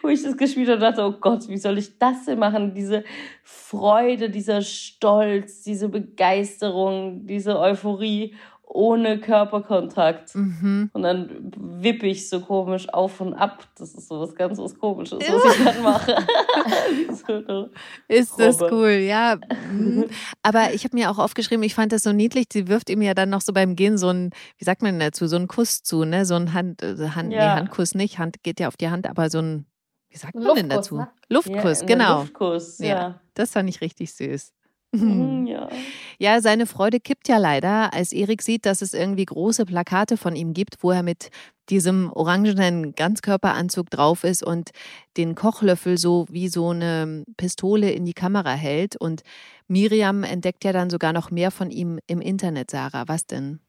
[0.02, 2.74] wo ich das gespielt habe, dachte, oh Gott, wie soll ich das denn machen?
[2.76, 3.04] Diese
[3.44, 8.36] Freude, dieser Stolz, diese Begeisterung, diese Euphorie
[8.72, 10.36] ohne Körperkontakt.
[10.36, 10.92] Mhm.
[10.94, 13.68] Und dann wippe ich so komisch auf und ab.
[13.78, 16.16] Das ist so was ganz was Komisches, was ich dann mache.
[18.08, 19.38] ist das cool, ja.
[19.72, 20.06] Mhm.
[20.44, 22.46] Aber ich habe mir auch aufgeschrieben, ich fand das so niedlich.
[22.54, 25.26] Sie wirft ihm ja dann noch so beim Gehen so ein, wie sagt man dazu,
[25.26, 26.26] so einen Kuss zu, ne?
[26.26, 27.40] So ein Hand, äh, Hand ja.
[27.40, 28.20] nee, Handkuss nicht.
[28.20, 29.66] Hand geht ja auf die Hand, aber so ein,
[30.10, 30.98] wie sagt man Luftkuss, denn dazu?
[30.98, 31.10] Ne?
[31.28, 32.20] Luftkuss, ja, genau.
[32.20, 32.88] Luftkuss, ja.
[32.88, 33.22] ja.
[33.34, 34.54] Das fand ich richtig süß.
[34.92, 35.70] Mhm, ja.
[36.18, 40.36] ja, seine Freude kippt ja leider, als Erik sieht, dass es irgendwie große Plakate von
[40.36, 41.30] ihm gibt, wo er mit
[41.70, 44.72] diesem orangenen Ganzkörperanzug drauf ist und
[45.18, 48.96] den Kochlöffel so wie so eine Pistole in die Kamera hält.
[48.96, 49.22] Und
[49.68, 53.08] Miriam entdeckt ja dann sogar noch mehr von ihm im Internet, Sarah.
[53.08, 53.60] Was denn?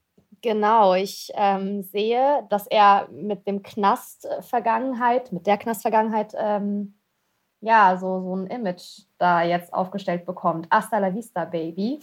[0.43, 6.95] Genau, ich ähm, sehe, dass er mit dem Knast-Vergangenheit, mit der Knast-Vergangenheit ähm,
[7.61, 10.67] ja, so, so ein Image da jetzt aufgestellt bekommt.
[10.71, 12.01] Hasta la vista, Baby.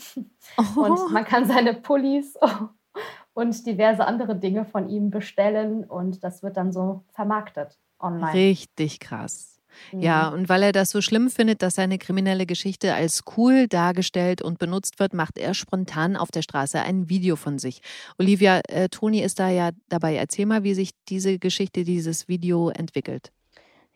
[0.58, 0.82] Oh.
[0.82, 2.38] Und man kann seine Pullis
[3.34, 8.34] und diverse andere Dinge von ihm bestellen und das wird dann so vermarktet online.
[8.34, 9.58] Richtig krass.
[9.91, 10.02] Mhm.
[10.02, 14.41] Ja, und weil er das so schlimm findet, dass seine kriminelle Geschichte als cool dargestellt
[14.41, 17.82] und benutzt wird, macht er spontan auf der Straße ein Video von sich.
[18.17, 20.15] Olivia, äh, Toni ist da ja dabei.
[20.15, 23.32] Erzähl mal, wie sich diese Geschichte, dieses Video entwickelt.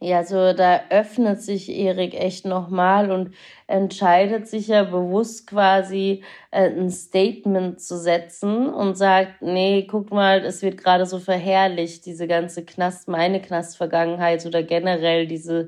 [0.03, 3.35] Ja, so da öffnet sich Erik echt nochmal und
[3.67, 10.43] entscheidet sich ja bewusst quasi äh, ein Statement zu setzen und sagt, nee, guck mal,
[10.43, 15.67] es wird gerade so verherrlicht, diese ganze Knast, meine Knastvergangenheit oder generell dieses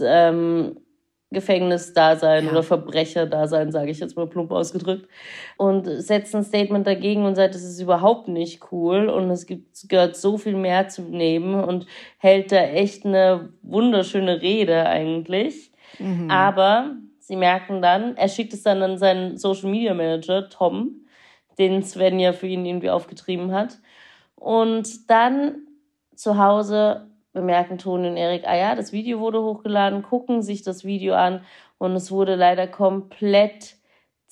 [0.00, 0.76] ähm,
[1.32, 2.50] Gefängnisdasein ja.
[2.50, 5.08] oder Verbrecherdasein, sage ich jetzt mal plump ausgedrückt,
[5.56, 9.88] und setzt ein Statement dagegen und sagt, das ist überhaupt nicht cool und es gibt,
[9.88, 11.86] gehört so viel mehr zum Leben und
[12.18, 15.72] hält da echt eine wunderschöne Rede eigentlich.
[15.98, 16.30] Mhm.
[16.30, 21.06] Aber sie merken dann, er schickt es dann an seinen Social Media Manager, Tom,
[21.58, 23.78] den Sven ja für ihn irgendwie aufgetrieben hat.
[24.34, 25.66] Und dann
[26.14, 30.84] zu Hause bemerken Toni und Erik, ah ja, das Video wurde hochgeladen, gucken sich das
[30.84, 31.44] Video an
[31.78, 33.76] und es wurde leider komplett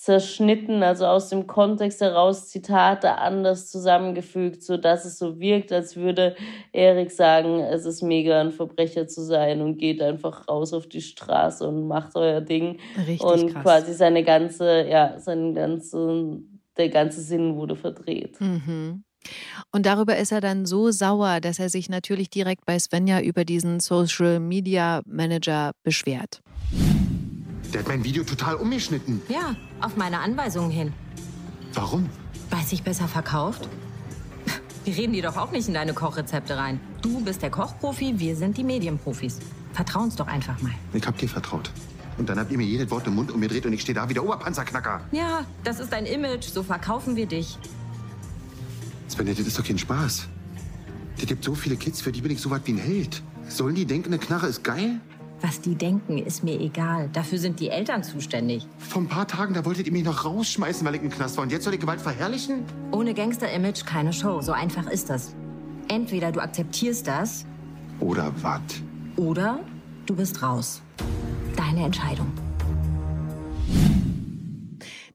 [0.01, 5.95] zerschnitten, also aus dem Kontext heraus Zitate anders zusammengefügt, so dass es so wirkt, als
[5.95, 6.37] würde
[6.73, 11.03] Erik sagen, es ist mega ein Verbrecher zu sein und geht einfach raus auf die
[11.03, 13.63] Straße und macht euer Ding Richtig und krass.
[13.63, 16.41] quasi seine ganze, ja, sein ganze,
[16.79, 18.41] der ganze Sinn wurde verdreht.
[18.41, 19.05] Mhm.
[19.73, 23.45] Und darüber ist er dann so sauer, dass er sich natürlich direkt bei Svenja über
[23.45, 26.43] diesen Social Media Manager beschwert.
[27.73, 29.23] Der hat mein Video total umgeschnitten.
[29.29, 30.93] Ja, auf meine Anweisungen hin.
[31.73, 32.09] Warum?
[32.51, 33.69] Weil sich besser verkauft.
[34.85, 36.81] Wir reden dir doch auch nicht in deine Kochrezepte rein.
[37.03, 39.39] Du bist der Kochprofi, wir sind die Medienprofis.
[39.73, 40.73] Vertrau uns doch einfach mal.
[40.95, 41.71] Ich hab dir vertraut.
[42.19, 44.15] Und dann habt ihr mir jedes Wort im Mund umgedreht und ich stehe da wie
[44.15, 45.03] der Oberpanzerknacker.
[45.13, 47.59] Ja, das ist dein Image, so verkaufen wir dich.
[49.11, 50.29] Svenja, das ist doch kein Spaß.
[51.19, 53.23] Es gibt so viele Kids, für die bin ich so weit wie ein Held.
[53.49, 55.01] Sollen die denken, eine Knarre ist geil?
[55.43, 57.09] Was die denken, ist mir egal.
[57.13, 58.67] Dafür sind die Eltern zuständig.
[58.79, 61.43] Vor ein paar Tagen, da wolltet ihr mich noch rausschmeißen, weil ich im Knast war.
[61.43, 62.63] Und jetzt soll ich Gewalt verherrlichen?
[62.93, 64.41] Ohne Gangster-Image keine Show.
[64.43, 65.35] So einfach ist das.
[65.89, 67.47] Entweder du akzeptierst das.
[67.99, 68.61] Oder was?
[69.17, 69.61] Oder
[70.07, 70.83] du bist raus.
[71.57, 72.31] Deine Entscheidung.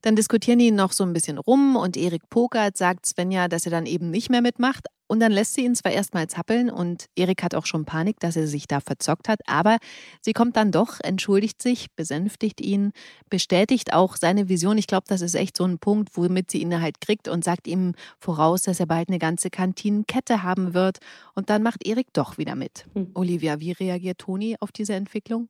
[0.05, 3.71] Dann diskutieren die noch so ein bisschen rum und Erik pokert, sagt Svenja, dass er
[3.71, 4.85] dann eben nicht mehr mitmacht.
[5.07, 8.35] Und dann lässt sie ihn zwar erstmal zappeln und Erik hat auch schon Panik, dass
[8.35, 9.77] er sich da verzockt hat, aber
[10.21, 12.91] sie kommt dann doch, entschuldigt sich, besänftigt ihn,
[13.31, 14.77] bestätigt auch seine Vision.
[14.77, 17.65] Ich glaube, das ist echt so ein Punkt, womit sie ihn halt kriegt und sagt
[17.65, 20.99] ihm voraus, dass er bald eine ganze Kantinenkette haben wird.
[21.33, 22.85] Und dann macht Erik doch wieder mit.
[22.93, 23.09] Hm.
[23.15, 25.49] Olivia, wie reagiert Toni auf diese Entwicklung?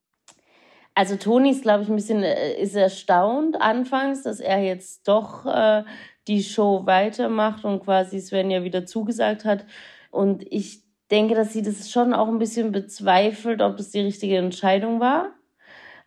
[0.96, 5.46] Also Toni ist, glaube ich, ein bisschen äh, ist erstaunt anfangs, dass er jetzt doch
[5.46, 5.84] äh,
[6.28, 9.66] die Show weitermacht und quasi Svenja wieder zugesagt hat.
[10.10, 14.38] Und ich denke, dass sie das schon auch ein bisschen bezweifelt, ob das die richtige
[14.38, 15.34] Entscheidung war.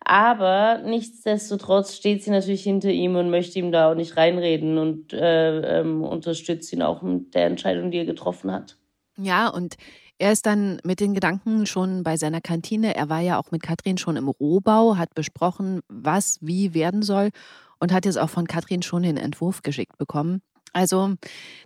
[0.01, 5.13] Aber nichtsdestotrotz steht sie natürlich hinter ihm und möchte ihm da auch nicht reinreden und
[5.13, 8.77] äh, ähm, unterstützt ihn auch mit der Entscheidung, die er getroffen hat.
[9.21, 9.75] Ja, und
[10.17, 12.95] er ist dann mit den Gedanken schon bei seiner Kantine.
[12.95, 17.29] Er war ja auch mit Katrin schon im Rohbau, hat besprochen, was wie werden soll
[17.79, 20.41] und hat jetzt auch von Katrin schon den Entwurf geschickt bekommen.
[20.71, 21.15] Also,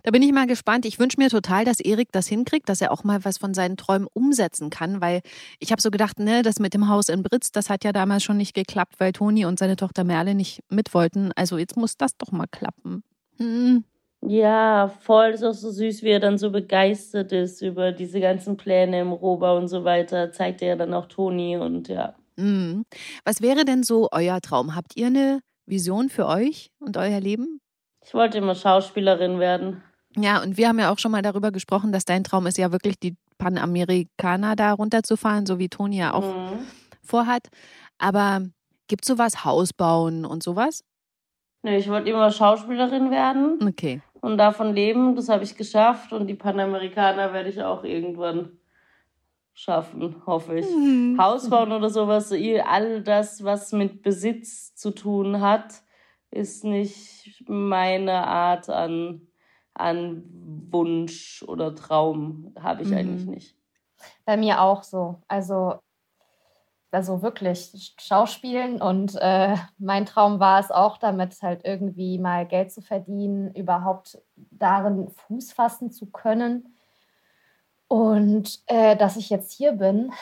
[0.02, 0.86] da bin ich mal gespannt.
[0.86, 3.76] Ich wünsche mir total, dass Erik das hinkriegt, dass er auch mal was von seinen
[3.76, 5.20] Träumen umsetzen kann, weil
[5.58, 8.22] ich habe so gedacht, ne, das mit dem Haus in Britz, das hat ja damals
[8.22, 11.32] schon nicht geklappt, weil Toni und seine Tochter Merle nicht mit wollten.
[11.36, 13.02] Also, jetzt muss das doch mal klappen.
[13.36, 13.84] Hm.
[14.26, 15.32] Ja, voll.
[15.32, 19.00] Das ist auch so süß, wie er dann so begeistert ist über diese ganzen Pläne
[19.00, 20.32] im Rohbau und so weiter.
[20.32, 22.14] Zeigt er ja dann auch Toni und ja.
[22.38, 22.84] Hm.
[23.24, 24.74] Was wäre denn so euer Traum?
[24.74, 27.60] Habt ihr eine Vision für euch und euer Leben?
[28.04, 29.82] Ich wollte immer Schauspielerin werden.
[30.16, 32.72] Ja, und wir haben ja auch schon mal darüber gesprochen, dass dein Traum ist ja
[32.72, 36.58] wirklich, die Panamerikaner da runterzufahren, so wie Toni ja auch mhm.
[37.02, 37.48] vorhat.
[37.98, 38.42] Aber
[38.88, 40.82] gibt es sowas, Haus bauen und sowas?
[41.62, 43.58] Nee, ich wollte immer Schauspielerin werden.
[43.66, 44.02] Okay.
[44.24, 46.14] Und davon leben, das habe ich geschafft.
[46.14, 48.56] Und die Panamerikaner werde ich auch irgendwann
[49.52, 50.66] schaffen, hoffe ich.
[50.66, 51.18] Mhm.
[51.20, 52.32] Haus bauen oder sowas,
[52.64, 55.74] all das, was mit Besitz zu tun hat,
[56.30, 59.26] ist nicht meine Art an,
[59.74, 60.24] an
[60.70, 62.54] Wunsch oder Traum.
[62.58, 62.96] Habe ich mhm.
[62.96, 63.56] eigentlich nicht.
[64.24, 65.20] Bei mir auch so.
[65.28, 65.80] Also,
[66.94, 72.72] also wirklich Schauspielen und äh, mein Traum war es auch, damit halt irgendwie mal Geld
[72.72, 76.74] zu verdienen, überhaupt darin Fuß fassen zu können.
[77.88, 80.12] Und äh, dass ich jetzt hier bin,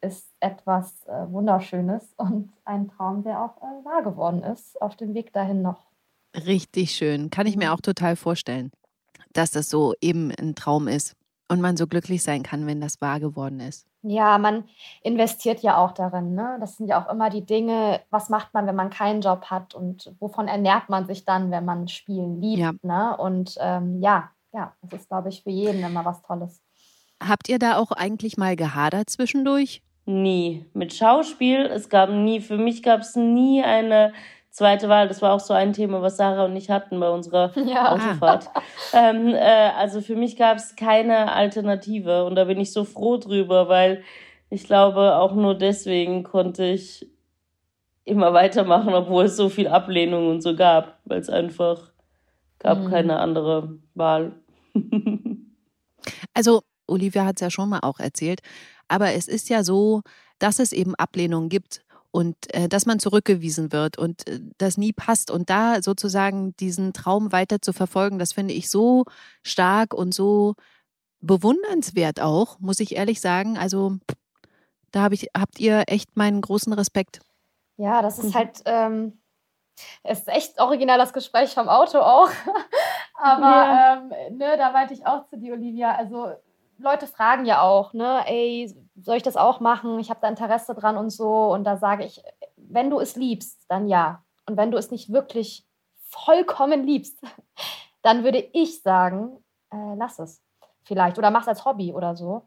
[0.00, 5.14] ist etwas äh, Wunderschönes und ein Traum, der auch äh, wahr geworden ist, auf dem
[5.14, 5.90] Weg dahin noch.
[6.34, 7.30] Richtig schön.
[7.30, 8.70] Kann ich mir auch total vorstellen,
[9.32, 11.14] dass das so eben ein Traum ist
[11.48, 13.89] und man so glücklich sein kann, wenn das wahr geworden ist.
[14.02, 14.64] Ja, man
[15.02, 16.34] investiert ja auch darin.
[16.34, 16.56] Ne?
[16.60, 19.74] Das sind ja auch immer die Dinge, was macht man, wenn man keinen Job hat
[19.74, 22.60] und wovon ernährt man sich dann, wenn man Spielen liebt.
[22.60, 22.72] Ja.
[22.82, 23.16] Ne?
[23.16, 26.62] Und ähm, ja, ja, das ist, glaube ich, für jeden immer was Tolles.
[27.22, 29.82] Habt ihr da auch eigentlich mal gehadert zwischendurch?
[30.06, 30.64] Nie.
[30.72, 34.12] Mit Schauspiel, es gab nie, für mich gab es nie eine
[34.50, 35.08] zweite Wahl.
[35.08, 37.92] Das war auch so ein Thema, was Sarah und ich hatten bei unserer ja.
[37.92, 38.50] Autofahrt.
[38.92, 43.16] ähm, äh, also für mich gab es keine Alternative und da bin ich so froh
[43.16, 44.02] drüber, weil
[44.50, 47.08] ich glaube, auch nur deswegen konnte ich
[48.04, 51.92] immer weitermachen, obwohl es so viel Ablehnung und so gab, weil es einfach
[52.58, 52.90] gab mhm.
[52.90, 54.32] keine andere Wahl.
[56.34, 58.40] also Olivia hat es ja schon mal auch erzählt.
[58.88, 60.02] Aber es ist ja so,
[60.40, 61.82] dass es eben Ablehnung gibt
[62.12, 65.30] und äh, dass man zurückgewiesen wird und äh, das nie passt.
[65.30, 69.04] Und da sozusagen diesen Traum weiter zu verfolgen, das finde ich so
[69.42, 70.54] stark und so
[71.20, 73.58] bewundernswert auch, muss ich ehrlich sagen.
[73.58, 73.96] Also
[74.90, 77.20] da hab ich, habt ihr echt meinen großen Respekt.
[77.76, 78.34] Ja, das ist mhm.
[78.34, 79.20] halt, ähm,
[80.04, 82.30] ist echt original das Gespräch vom Auto auch.
[83.14, 83.94] Aber ja.
[83.94, 86.32] ähm, ne, da meinte ich auch zu dir, Olivia, also
[86.80, 89.98] Leute fragen ja auch, ne, ey, soll ich das auch machen?
[89.98, 91.52] Ich habe da Interesse dran und so.
[91.52, 92.22] Und da sage ich,
[92.56, 94.22] wenn du es liebst, dann ja.
[94.46, 95.66] Und wenn du es nicht wirklich
[96.06, 97.20] vollkommen liebst,
[98.02, 100.42] dann würde ich sagen, äh, lass es
[100.84, 102.42] vielleicht oder mach es als Hobby oder so.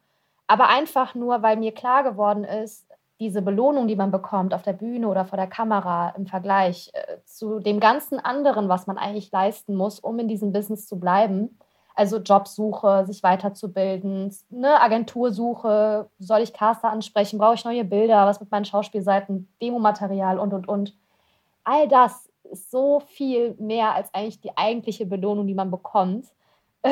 [0.47, 2.87] Aber einfach nur, weil mir klar geworden ist,
[3.19, 7.17] diese Belohnung, die man bekommt auf der Bühne oder vor der Kamera im Vergleich äh,
[7.25, 11.57] zu dem ganzen anderen, was man eigentlich leisten muss, um in diesem Business zu bleiben,
[11.95, 18.39] also Jobsuche, sich weiterzubilden, ne, Agentursuche, soll ich Caster ansprechen, brauche ich neue Bilder, was
[18.39, 20.95] mit meinen Schauspielseiten, Demomaterial und, und, und.
[21.63, 26.25] All das ist so viel mehr als eigentlich die eigentliche Belohnung, die man bekommt,
[26.83, 26.89] äh,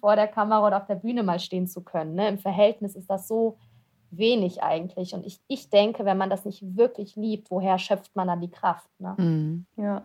[0.00, 2.14] vor der Kamera oder auf der Bühne mal stehen zu können.
[2.14, 2.28] Ne?
[2.28, 3.56] Im Verhältnis ist das so
[4.12, 5.14] wenig eigentlich.
[5.14, 8.50] Und ich, ich denke, wenn man das nicht wirklich liebt, woher schöpft man dann die
[8.50, 8.88] Kraft?
[9.00, 9.14] Ne?
[9.16, 9.66] Mhm.
[9.76, 10.02] Ja.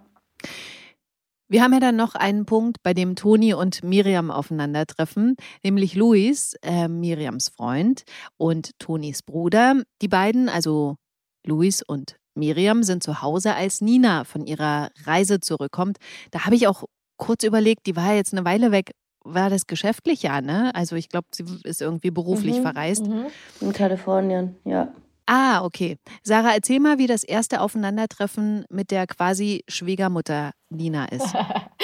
[1.50, 6.56] Wir haben ja dann noch einen Punkt, bei dem Toni und Miriam aufeinandertreffen, nämlich Luis,
[6.62, 8.04] äh, Miriams Freund
[8.36, 9.82] und Tonis Bruder.
[10.02, 10.98] Die beiden, also
[11.46, 15.98] Luis und Miriam sind zu Hause, als Nina von ihrer Reise zurückkommt.
[16.32, 16.84] Da habe ich auch
[17.18, 18.92] kurz überlegt, die war jetzt eine Weile weg.
[19.24, 20.76] War das geschäftlich ja, ne?
[20.76, 23.08] Also ich glaube, sie ist irgendwie beruflich Mhm, verreist.
[23.08, 23.26] Mhm.
[23.62, 24.90] In Kalifornien, ja.
[25.30, 25.98] Ah, okay.
[26.24, 31.34] Sarah, erzähl mal, wie das erste Aufeinandertreffen mit der quasi Schwiegermutter Nina ist.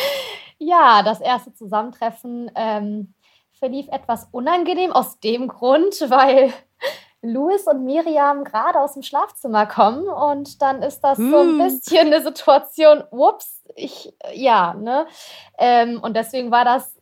[0.60, 3.14] Ja, das erste Zusammentreffen ähm,
[3.52, 6.54] verlief etwas unangenehm aus dem Grund, weil
[7.22, 11.58] Louis und Miriam gerade aus dem Schlafzimmer kommen und dann ist das so ein Hm.
[11.58, 15.08] bisschen eine Situation, ups, ich, ja, ne?
[15.58, 16.98] Ähm, und deswegen war das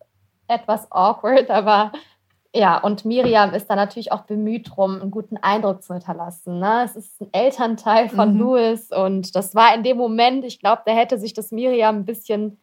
[0.47, 1.91] etwas awkward, aber
[2.53, 6.59] ja, und Miriam ist da natürlich auch bemüht drum, einen guten Eindruck zu hinterlassen.
[6.59, 6.83] Ne?
[6.83, 8.39] Es ist ein Elternteil von Mhm.
[8.39, 12.05] Louis und das war in dem Moment, ich glaube, da hätte sich das Miriam ein
[12.05, 12.59] bisschen,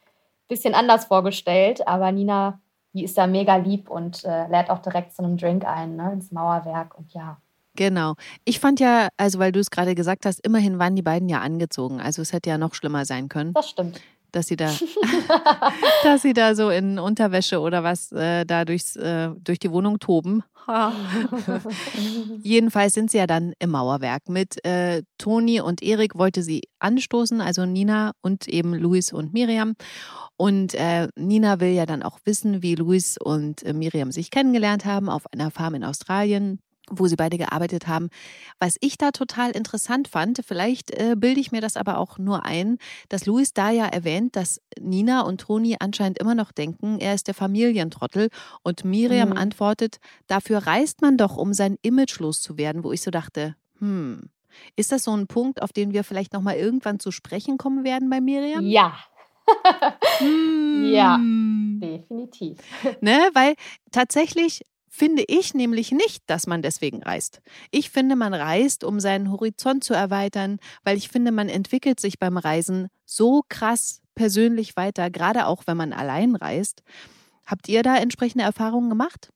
[0.47, 2.61] bisschen anders vorgestellt, aber Nina,
[2.93, 6.13] die ist da mega lieb und äh, lädt auch direkt zu einem Drink ein, ne?
[6.13, 7.39] ins Mauerwerk und ja.
[7.75, 8.15] Genau.
[8.45, 11.41] Ich fand ja, also weil du es gerade gesagt hast, immerhin waren die beiden ja
[11.41, 12.01] angezogen.
[12.01, 14.01] Also es hätte ja noch schlimmer sein können, Das stimmt.
[14.33, 14.73] Dass sie da,
[16.05, 19.99] dass sie da so in Unterwäsche oder was äh, da durchs, äh, durch die Wohnung
[19.99, 20.43] toben.
[22.43, 24.29] Jedenfalls sind sie ja dann im Mauerwerk.
[24.29, 29.75] Mit äh, Toni und Erik wollte sie anstoßen, also Nina und eben Luis und Miriam.
[30.37, 34.85] Und äh, Nina will ja dann auch wissen, wie Luis und äh, Miriam sich kennengelernt
[34.85, 36.61] haben auf einer Farm in Australien
[36.91, 38.09] wo sie beide gearbeitet haben.
[38.59, 42.45] Was ich da total interessant fand, vielleicht äh, bilde ich mir das aber auch nur
[42.45, 47.15] ein, dass Luis da ja erwähnt, dass Nina und Toni anscheinend immer noch denken, er
[47.15, 48.29] ist der Familientrottel
[48.63, 49.37] und Miriam Mhm.
[49.37, 54.29] antwortet, dafür reist man doch, um sein Image loszuwerden, wo ich so dachte, hm,
[54.77, 57.85] ist das so ein Punkt, auf den wir vielleicht noch mal irgendwann zu sprechen kommen
[57.85, 58.65] werden bei Miriam?
[58.65, 58.97] Ja,
[60.73, 61.17] Ja.
[61.17, 61.81] Hm.
[61.83, 62.59] definitiv.
[63.01, 63.31] Ne?
[63.35, 63.55] Weil
[63.93, 64.63] tatsächlich
[64.99, 67.41] finde ich nämlich nicht, dass man deswegen reist.
[67.71, 72.19] Ich finde, man reist, um seinen Horizont zu erweitern, weil ich finde, man entwickelt sich
[72.19, 76.83] beim Reisen so krass persönlich weiter, gerade auch wenn man allein reist.
[77.47, 79.31] Habt ihr da entsprechende Erfahrungen gemacht?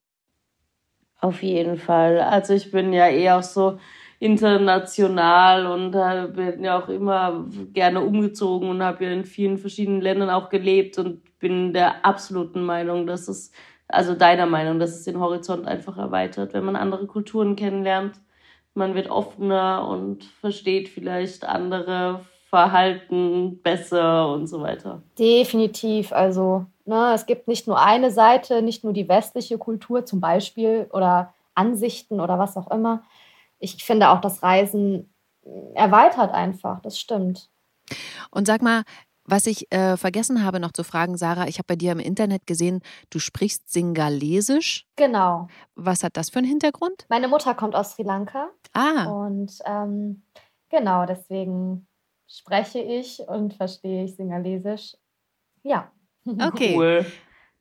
[1.20, 2.20] Auf jeden Fall.
[2.20, 3.78] Also ich bin ja eh auch so
[4.18, 5.92] international und
[6.34, 10.98] bin ja auch immer gerne umgezogen und habe ja in vielen verschiedenen Ländern auch gelebt
[10.98, 13.52] und bin der absoluten Meinung, dass es,
[13.92, 18.20] also deiner Meinung, dass es den Horizont einfach erweitert, wenn man andere Kulturen kennenlernt.
[18.74, 25.02] Man wird offener und versteht vielleicht andere Verhalten besser und so weiter.
[25.18, 26.12] Definitiv.
[26.12, 30.88] Also, ne, es gibt nicht nur eine Seite, nicht nur die westliche Kultur zum Beispiel
[30.92, 33.02] oder Ansichten oder was auch immer.
[33.58, 35.12] Ich finde auch, das Reisen
[35.74, 36.80] erweitert einfach.
[36.80, 37.48] Das stimmt.
[38.30, 38.82] Und sag mal,
[39.24, 42.46] was ich äh, vergessen habe noch zu fragen, Sarah, ich habe bei dir im Internet
[42.46, 42.80] gesehen,
[43.10, 44.86] du sprichst Singalesisch.
[44.96, 45.48] Genau.
[45.74, 47.06] Was hat das für einen Hintergrund?
[47.08, 50.22] Meine Mutter kommt aus Sri Lanka Ah, und ähm,
[50.70, 51.86] genau deswegen
[52.28, 54.96] spreche ich und verstehe ich Singalesisch.
[55.62, 55.90] Ja.
[56.26, 56.74] okay.
[56.76, 57.06] Cool.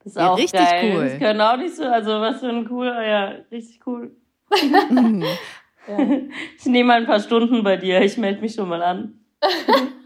[0.03, 0.91] Das ist Ja, auch richtig geil.
[0.95, 1.09] cool.
[1.09, 4.15] Das können auch nicht so, also was für ein cool, ja, richtig cool.
[4.89, 5.23] Mhm.
[5.87, 5.97] Ja.
[6.57, 9.19] Ich nehme mal ein paar Stunden bei dir, ich melde mich schon mal an.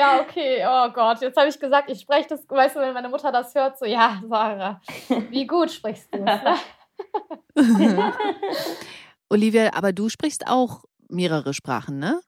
[0.00, 0.64] ja, okay.
[0.66, 3.54] Oh Gott, jetzt habe ich gesagt, ich spreche das, weißt du, wenn meine Mutter das
[3.54, 4.80] hört, so, ja, Sarah,
[5.30, 6.40] wie gut sprichst du es?
[7.56, 8.12] Ne?
[9.28, 12.20] Olivia, aber du sprichst auch mehrere Sprachen, ne?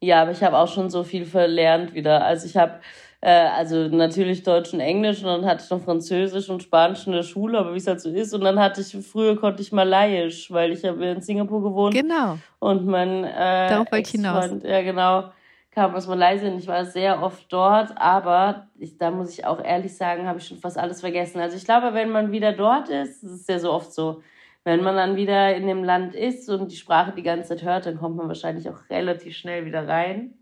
[0.00, 2.24] Ja, aber ich habe auch schon so viel verlernt wieder.
[2.24, 2.80] Also ich habe
[3.20, 7.12] äh, also natürlich Deutsch und Englisch und dann hatte ich noch Französisch und Spanisch in
[7.12, 8.32] der Schule, aber wie es halt so ist.
[8.32, 11.94] Und dann hatte ich, früher konnte ich Malayisch, weil ich habe in Singapur gewohnt.
[11.94, 12.38] Genau.
[12.58, 14.50] Und mein äh, Darauf wollte ich hinaus.
[14.62, 15.30] Ja, genau.
[15.74, 19.58] Kam aus Malaysia und ich war sehr oft dort, aber ich, da muss ich auch
[19.58, 21.40] ehrlich sagen, habe ich schon fast alles vergessen.
[21.40, 24.22] Also ich glaube, wenn man wieder dort ist, das ist ja so oft so,
[24.64, 27.86] wenn man dann wieder in dem Land ist und die Sprache die ganze Zeit hört,
[27.86, 30.34] dann kommt man wahrscheinlich auch relativ schnell wieder rein.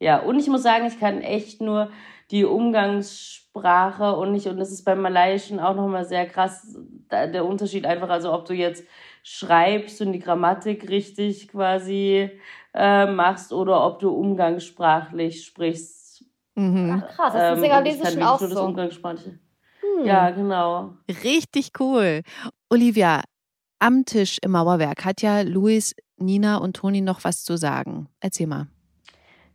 [0.00, 1.90] Ja, und ich muss sagen, ich kann echt nur
[2.30, 6.76] die Umgangssprache und nicht, und das ist beim Malayischen auch nochmal sehr krass,
[7.10, 8.84] der Unterschied einfach, also ob du jetzt
[9.22, 12.30] schreibst und die Grammatik richtig quasi
[12.74, 16.24] äh, machst oder ob du umgangssprachlich sprichst.
[16.54, 17.02] Mhm.
[17.02, 18.64] Ach, krass, das ist Ähm, ich kann Singalesischen wirklich auch nur das so.
[18.64, 19.38] Umgangssprachliche.
[19.80, 20.06] Hm.
[20.06, 20.94] Ja, genau.
[21.24, 22.22] Richtig cool.
[22.68, 23.22] Olivia,
[23.78, 28.08] am Tisch im Mauerwerk hat ja Luis, Nina und Toni noch was zu sagen.
[28.20, 28.66] Erzähl mal.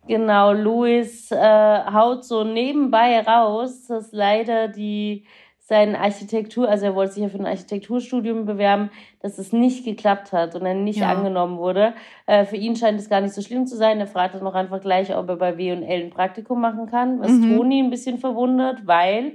[0.08, 5.26] Genau, Louis äh, haut so nebenbei raus, dass leider die
[5.68, 10.32] sein Architektur, also er wollte sich ja für ein Architekturstudium bewerben, dass es nicht geklappt
[10.32, 11.10] hat und er nicht Ja.
[11.10, 11.96] angenommen wurde.
[12.28, 14.00] Äh, für ihn scheint es gar nicht so schlimm zu sein.
[14.00, 17.32] Er fragt dann auch einfach gleich, ob er bei W&L ein Praktikum machen kann, was
[17.32, 17.48] Mhm.
[17.50, 19.34] Toni ein bisschen verwundert, weil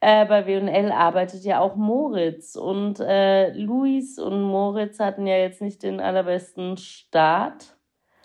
[0.00, 5.60] äh, bei W&L arbeitet ja auch Moritz und äh, Luis und Moritz hatten ja jetzt
[5.60, 7.75] nicht den allerbesten Start.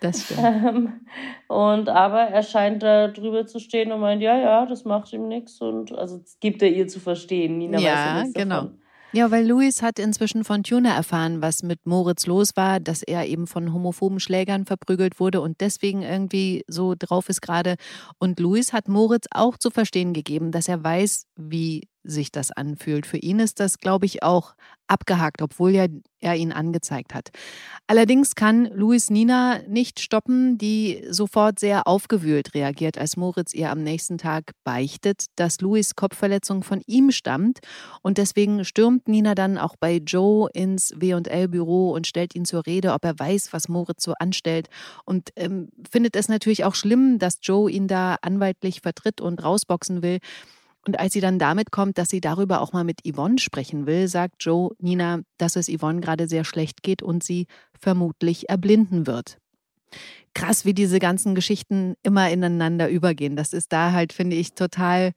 [0.02, 0.40] Das stimmt.
[0.42, 1.00] Ähm,
[1.48, 5.28] und aber er scheint da drüber zu stehen und meint, ja, ja, das macht ihm
[5.28, 5.60] nichts.
[5.60, 7.58] Und also gibt er ihr zu verstehen.
[7.58, 8.54] Nina ja, weiß ja genau.
[8.54, 8.78] davon.
[9.14, 13.26] Ja, weil Luis hat inzwischen von Tuna erfahren, was mit Moritz los war, dass er
[13.26, 17.76] eben von homophoben Schlägern verprügelt wurde und deswegen irgendwie so drauf ist gerade.
[18.18, 23.06] Und Luis hat Moritz auch zu verstehen gegeben, dass er weiß, wie sich das anfühlt.
[23.06, 24.54] Für ihn ist das, glaube ich, auch
[24.86, 25.86] abgehakt, obwohl ja
[26.20, 27.30] er ihn angezeigt hat.
[27.86, 33.82] Allerdings kann Luis Nina nicht stoppen, die sofort sehr aufgewühlt reagiert, als Moritz ihr am
[33.82, 37.58] nächsten Tag beichtet, dass Luis Kopfverletzung von ihm stammt.
[38.02, 42.92] Und deswegen stürmt Nina dann auch bei Joe ins W&L-Büro und stellt ihn zur Rede,
[42.92, 44.68] ob er weiß, was Moritz so anstellt.
[45.04, 50.02] Und ähm, findet es natürlich auch schlimm, dass Joe ihn da anwaltlich vertritt und rausboxen
[50.02, 50.18] will.
[50.86, 54.08] Und als sie dann damit kommt, dass sie darüber auch mal mit Yvonne sprechen will,
[54.08, 57.46] sagt Joe Nina, dass es Yvonne gerade sehr schlecht geht und sie
[57.78, 59.38] vermutlich erblinden wird.
[60.34, 63.36] Krass, wie diese ganzen Geschichten immer ineinander übergehen.
[63.36, 65.12] Das ist da halt, finde ich, total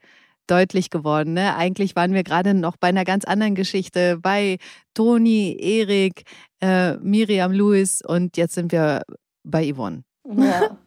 [0.48, 1.34] deutlich geworden.
[1.34, 1.56] Ne?
[1.56, 4.58] Eigentlich waren wir gerade noch bei einer ganz anderen Geschichte, bei
[4.94, 6.24] Toni, Erik,
[6.62, 9.02] äh, Miriam, Louis und jetzt sind wir
[9.44, 10.04] bei Yvonne.
[10.26, 10.78] Ja.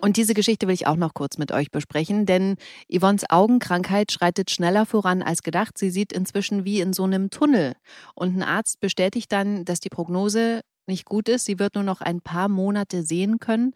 [0.00, 2.56] Und diese Geschichte will ich auch noch kurz mit euch besprechen, denn
[2.90, 5.78] Yvonnes Augenkrankheit schreitet schneller voran als gedacht.
[5.78, 7.74] Sie sieht inzwischen wie in so einem Tunnel.
[8.14, 11.44] Und ein Arzt bestätigt dann, dass die Prognose nicht gut ist.
[11.44, 13.74] Sie wird nur noch ein paar Monate sehen können.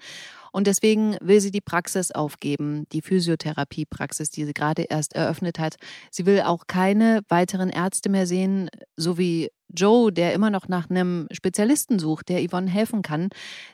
[0.53, 5.77] Und deswegen will sie die Praxis aufgeben, die Physiotherapiepraxis, die sie gerade erst eröffnet hat.
[6.11, 10.91] Sie will auch keine weiteren Ärzte mehr sehen, so wie Joe, der immer noch nach
[10.91, 13.29] einem Spezialisten sucht, der Yvonne helfen kann.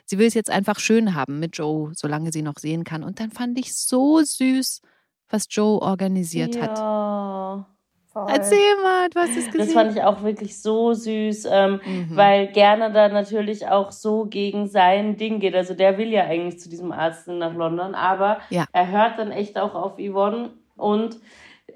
[0.05, 3.03] Sie will es jetzt einfach schön haben mit Joe, solange sie noch sehen kann.
[3.03, 4.81] Und dann fand ich so süß,
[5.29, 6.77] was Joe organisiert hat.
[8.25, 8.33] Voll.
[8.35, 9.57] Erzähl mal, du hast es gesehen.
[9.57, 12.15] Das fand ich auch wirklich so süß, ähm, Mhm.
[12.15, 15.55] weil Gerner da natürlich auch so gegen sein Ding geht.
[15.55, 18.65] Also der will ja eigentlich zu diesem Arzt nach London, aber Ja.
[18.73, 21.17] er hört dann echt auch auf Yvonne und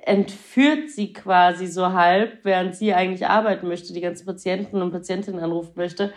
[0.03, 5.41] entführt sie quasi so halb, während sie eigentlich arbeiten möchte, die ganzen Patienten und Patientinnen
[5.43, 6.11] anrufen möchte,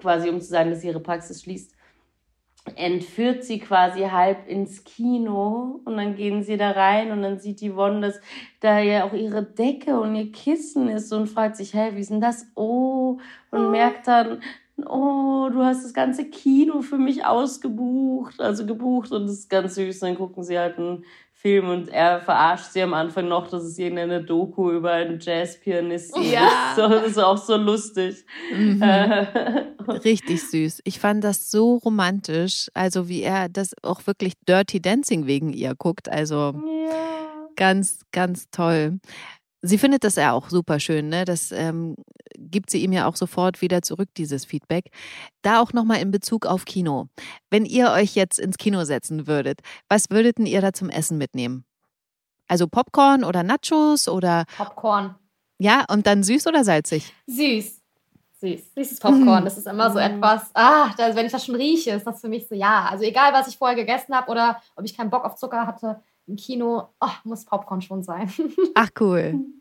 [0.00, 1.77] quasi um zu sagen, dass sie ihre Praxis schließt
[2.76, 7.60] entführt sie quasi halb ins Kino und dann gehen sie da rein und dann sieht
[7.60, 8.20] die Yvonne, dass
[8.60, 12.10] da ja auch ihre Decke und ihr Kissen ist und fragt sich, hä, wie ist
[12.10, 12.46] denn das?
[12.54, 13.18] Oh,
[13.50, 14.40] und merkt dann,
[14.86, 19.74] oh, du hast das ganze Kino für mich ausgebucht, also gebucht und das ist ganz
[19.74, 20.00] süß.
[20.00, 21.04] Dann gucken sie halt einen
[21.40, 26.20] Film und er verarscht sie am Anfang noch, dass es irgendeine Doku über einen Jazzpianisten
[26.24, 26.40] Ja.
[26.48, 26.76] ist.
[26.76, 28.24] So, das ist auch so lustig.
[28.52, 28.82] Mhm.
[28.82, 29.26] Äh,
[30.04, 30.80] Richtig süß.
[30.82, 32.68] Ich fand das so romantisch.
[32.74, 36.08] Also wie er das auch wirklich Dirty Dancing wegen ihr guckt.
[36.08, 36.54] Also
[36.86, 36.94] ja.
[37.54, 38.98] ganz, ganz toll.
[39.62, 41.24] Sie findet das ja auch super schön, ne?
[41.24, 41.94] Das ähm,
[42.36, 44.90] gibt sie ihm ja auch sofort wieder zurück, dieses Feedback.
[45.42, 47.08] Da auch nochmal in Bezug auf Kino.
[47.50, 51.18] Wenn ihr euch jetzt ins Kino setzen würdet, was würdet denn ihr da zum Essen
[51.18, 51.64] mitnehmen?
[52.46, 55.14] Also Popcorn oder Nachos oder Popcorn.
[55.58, 57.12] ja, und dann süß oder salzig?
[57.26, 57.82] Süß.
[58.40, 58.74] Süß.
[58.74, 59.44] Süßes Popcorn.
[59.44, 60.04] Das ist immer so Mhm.
[60.04, 62.86] etwas, ah, das, wenn ich das schon rieche, ist das für mich so, ja.
[62.90, 66.00] Also egal, was ich vorher gegessen habe oder ob ich keinen Bock auf Zucker hatte
[66.28, 68.32] im Kino, oh, muss Popcorn schon sein.
[68.74, 69.34] Ach cool.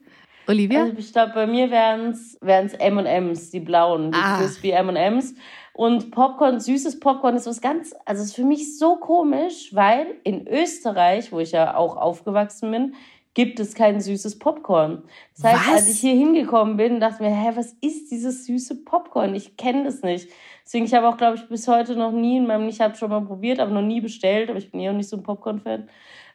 [0.48, 0.84] Olivia?
[0.84, 2.36] Also ich glaube, bei mir wären es
[2.74, 4.38] M&M's, die blauen, die Ah.
[4.40, 5.36] crispy M&M's.
[5.74, 10.48] Und Popcorn, süßes Popcorn ist was ganz, also ist für mich so komisch, weil in
[10.48, 12.96] Österreich, wo ich ja auch aufgewachsen bin,
[13.36, 15.04] gibt es kein süßes Popcorn.
[15.36, 15.74] Das heißt, Was?
[15.76, 19.36] als ich hier hingekommen bin, dachte ich mir, hä, was ist dieses süße Popcorn?
[19.36, 20.30] Ich kenne das nicht.
[20.66, 23.12] Deswegen, ich habe auch, glaube ich, bis heute noch nie in meinem, ich habe schon
[23.12, 25.88] mal probiert, aber noch nie bestellt, aber ich bin eh auch nicht so ein Popcorn-Fan.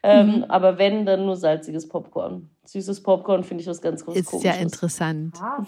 [0.04, 0.44] Ähm, Mhm.
[0.44, 2.50] Aber wenn, dann nur salziges Popcorn.
[2.64, 5.34] Süßes Popcorn finde ich was ganz groß Ist ja interessant.
[5.34, 5.66] Krass.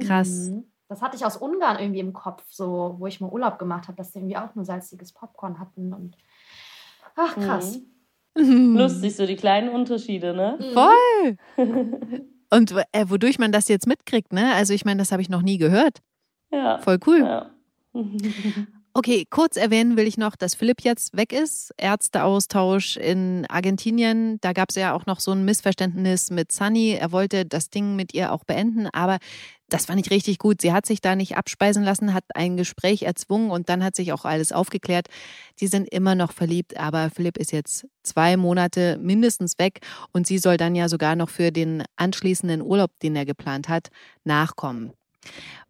[0.00, 0.48] Krass.
[0.50, 0.64] Mhm.
[0.88, 3.96] Das hatte ich aus Ungarn irgendwie im Kopf, so wo ich mal Urlaub gemacht habe,
[3.96, 6.16] dass die irgendwie auch nur salziges Popcorn hatten und
[7.16, 7.80] ach krass.
[8.36, 8.76] Mhm.
[8.76, 10.58] Lustig, so die kleinen Unterschiede, ne?
[10.60, 10.72] Mhm.
[10.74, 11.36] Voll.
[12.48, 14.54] Und äh, wodurch man das jetzt mitkriegt, ne?
[14.54, 15.98] Also ich meine, das habe ich noch nie gehört.
[16.52, 16.78] Ja.
[16.78, 17.18] Voll cool.
[17.18, 17.50] ja.
[18.98, 21.70] Okay, kurz erwähnen will ich noch, dass Philipp jetzt weg ist.
[21.76, 24.38] Ärzteaustausch in Argentinien.
[24.40, 26.92] Da gab es ja auch noch so ein Missverständnis mit Sunny.
[26.92, 29.18] Er wollte das Ding mit ihr auch beenden, aber
[29.68, 30.62] das fand ich richtig gut.
[30.62, 34.14] Sie hat sich da nicht abspeisen lassen, hat ein Gespräch erzwungen und dann hat sich
[34.14, 35.08] auch alles aufgeklärt.
[35.60, 39.80] Die sind immer noch verliebt, aber Philipp ist jetzt zwei Monate mindestens weg
[40.14, 43.88] und sie soll dann ja sogar noch für den anschließenden Urlaub, den er geplant hat,
[44.24, 44.94] nachkommen.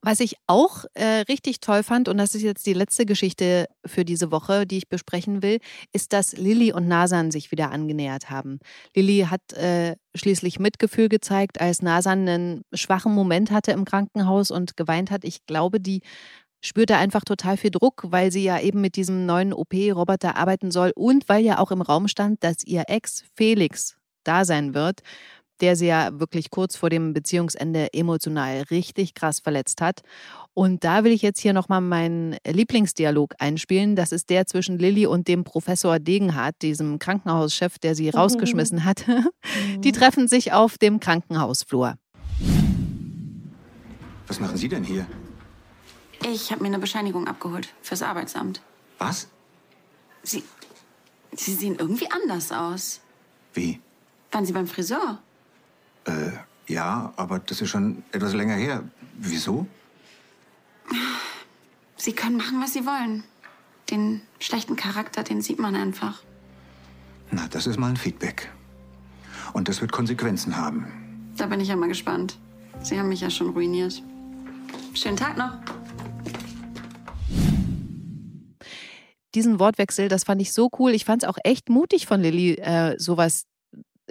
[0.03, 4.05] Was ich auch äh, richtig toll fand, und das ist jetzt die letzte Geschichte für
[4.05, 5.59] diese Woche, die ich besprechen will,
[5.93, 8.61] ist, dass Lilly und Nasan sich wieder angenähert haben.
[8.95, 14.77] Lilly hat äh, schließlich Mitgefühl gezeigt, als Nasan einen schwachen Moment hatte im Krankenhaus und
[14.77, 15.25] geweint hat.
[15.25, 16.03] Ich glaube, die
[16.61, 20.71] spürt er einfach total viel Druck, weil sie ja eben mit diesem neuen OP-Roboter arbeiten
[20.71, 25.01] soll und weil ja auch im Raum stand, dass ihr Ex Felix da sein wird,
[25.61, 30.03] der sie ja wirklich kurz vor dem Beziehungsende emotional richtig krass verletzt hat.
[30.55, 33.97] Und da will ich jetzt hier nochmal meinen Lieblingsdialog einspielen.
[33.97, 39.05] Das ist der zwischen Lilly und dem Professor Degenhardt, diesem Krankenhauschef, der sie rausgeschmissen hat.
[39.79, 41.97] Die treffen sich auf dem Krankenhausflur.
[44.27, 45.07] Was machen Sie denn hier?
[46.25, 48.61] Ich habe mir eine Bescheinigung abgeholt fürs Arbeitsamt.
[48.99, 49.29] Was?
[50.23, 50.43] Sie,
[51.33, 53.01] Sie sehen irgendwie anders aus.
[53.53, 53.81] Wie?
[54.33, 55.23] Waren Sie beim Friseur?
[56.07, 56.31] Äh,
[56.69, 58.83] ja, aber das ist schon etwas länger her.
[59.19, 59.67] Wieso?
[61.97, 63.25] Sie können machen, was Sie wollen.
[63.91, 66.23] Den schlechten Charakter, den sieht man einfach.
[67.31, 68.51] Na, das ist mal ein Feedback.
[69.53, 71.33] Und das wird Konsequenzen haben.
[71.37, 72.39] Da bin ich ja mal gespannt.
[72.83, 74.03] Sie haben mich ja schon ruiniert.
[74.95, 75.53] Schönen Tag noch.
[79.35, 80.93] Diesen Wortwechsel, das fand ich so cool.
[80.93, 83.47] Ich fand es auch echt mutig von Lilly, äh, sowas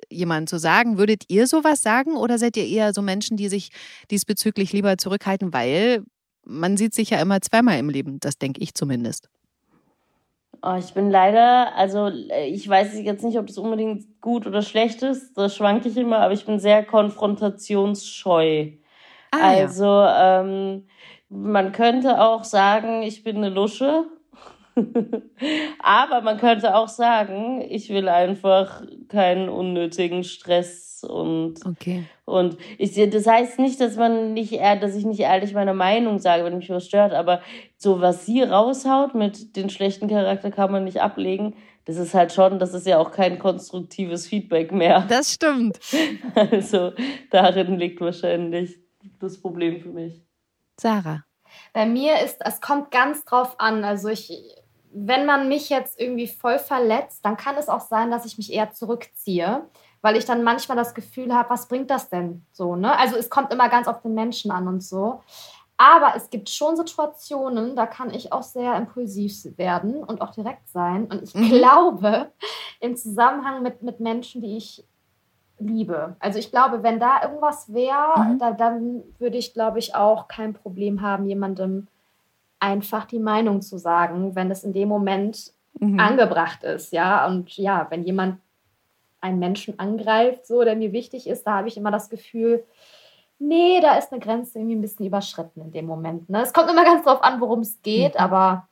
[0.10, 0.98] jemandem zu sagen.
[0.98, 3.70] Würdet ihr sowas sagen oder seid ihr eher so Menschen, die sich
[4.12, 6.04] diesbezüglich lieber zurückhalten, weil
[6.46, 9.30] man sieht sich ja immer zweimal im Leben, das denke ich zumindest.
[10.62, 15.04] Oh, ich bin leider, also ich weiß jetzt nicht, ob das unbedingt gut oder schlecht
[15.04, 18.72] ist, das schwanke ich immer, aber ich bin sehr konfrontationsscheu.
[19.32, 20.42] Ah, also ja.
[20.42, 20.88] ähm,
[21.30, 24.06] man könnte auch sagen, ich bin eine Lusche.
[25.80, 32.06] Aber man könnte auch sagen, ich will einfach keinen unnötigen Stress und okay.
[32.26, 36.44] und ich das heißt nicht, dass man nicht dass ich nicht ehrlich meine Meinung sage,
[36.44, 37.42] wenn mich was stört, aber
[37.78, 41.56] so was sie raushaut mit den schlechten Charakter kann man nicht ablegen.
[41.86, 45.06] Das ist halt schon, das ist ja auch kein konstruktives Feedback mehr.
[45.08, 45.80] Das stimmt.
[46.34, 46.94] Also
[47.30, 48.80] darin liegt wahrscheinlich
[49.20, 50.22] das Problem für mich.
[50.80, 51.24] Sarah.
[51.74, 53.84] Bei mir ist, es kommt ganz drauf an.
[53.84, 54.32] Also ich,
[54.98, 58.54] wenn man mich jetzt irgendwie voll verletzt, dann kann es auch sein, dass ich mich
[58.54, 59.66] eher zurückziehe,
[60.02, 62.98] weil ich dann manchmal das Gefühl habe, was bringt das denn so, ne?
[62.98, 65.22] Also es kommt immer ganz auf den Menschen an und so.
[65.78, 70.70] Aber es gibt schon Situationen, da kann ich auch sehr impulsiv werden und auch direkt
[70.70, 71.08] sein.
[71.08, 71.50] Und ich mhm.
[71.50, 72.32] glaube,
[72.80, 74.86] im Zusammenhang mit, mit Menschen, die ich
[75.60, 76.16] liebe.
[76.20, 78.40] Also ich glaube, wenn da irgendwas wäre, mhm.
[78.40, 81.88] da, dann würde ich, glaube ich, auch kein Problem haben, jemandem
[82.60, 86.00] einfach die Meinung zu sagen, wenn es in dem Moment mhm.
[86.00, 87.28] angebracht ist, ja.
[87.28, 88.40] Und ja, wenn jemand
[89.22, 92.64] einen Menschen angreift, so, der mir wichtig ist, da habe ich immer das Gefühl,
[93.40, 96.30] nee, da ist eine Grenze irgendwie ein bisschen überschritten in dem Moment.
[96.30, 96.42] Ne?
[96.42, 98.20] Es kommt immer ganz drauf an, worum es geht, mhm.
[98.20, 98.68] aber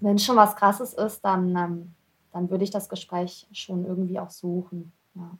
[0.00, 1.94] wenn schon was Krasses ist, dann, ähm,
[2.32, 4.92] dann würde ich das Gespräch schon irgendwie auch suchen.
[5.14, 5.30] Ja.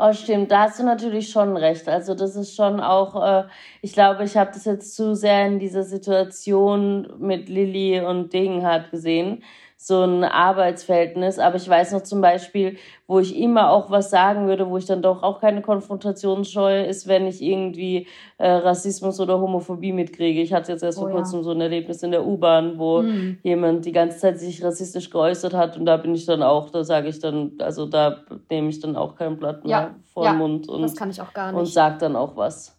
[0.00, 1.88] Oh, stimmt, da hast du natürlich schon recht.
[1.88, 3.48] Also das ist schon auch, äh,
[3.82, 8.92] ich glaube, ich habe das jetzt zu sehr in dieser Situation mit Lilly und Degenhardt
[8.92, 9.42] gesehen
[9.80, 11.38] so ein Arbeitsverhältnis.
[11.38, 12.76] Aber ich weiß noch zum Beispiel,
[13.06, 16.84] wo ich immer auch was sagen würde, wo ich dann doch auch keine Konfrontation scheue,
[16.84, 18.08] ist, wenn ich irgendwie
[18.38, 20.42] äh, Rassismus oder Homophobie mitkriege.
[20.42, 21.44] Ich hatte jetzt erst oh, vor kurzem ja.
[21.44, 23.38] so ein Erlebnis in der U-Bahn, wo mhm.
[23.44, 26.82] jemand die ganze Zeit sich rassistisch geäußert hat und da bin ich dann auch, da
[26.82, 29.94] sage ich dann, also da nehme ich dann auch kein Blatt mehr ja.
[30.12, 31.60] vor den ja, Mund und, das kann ich auch gar nicht.
[31.60, 32.76] und sag dann auch was.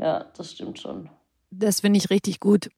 [0.00, 1.08] Ja, das stimmt schon.
[1.50, 2.68] Das finde ich richtig gut.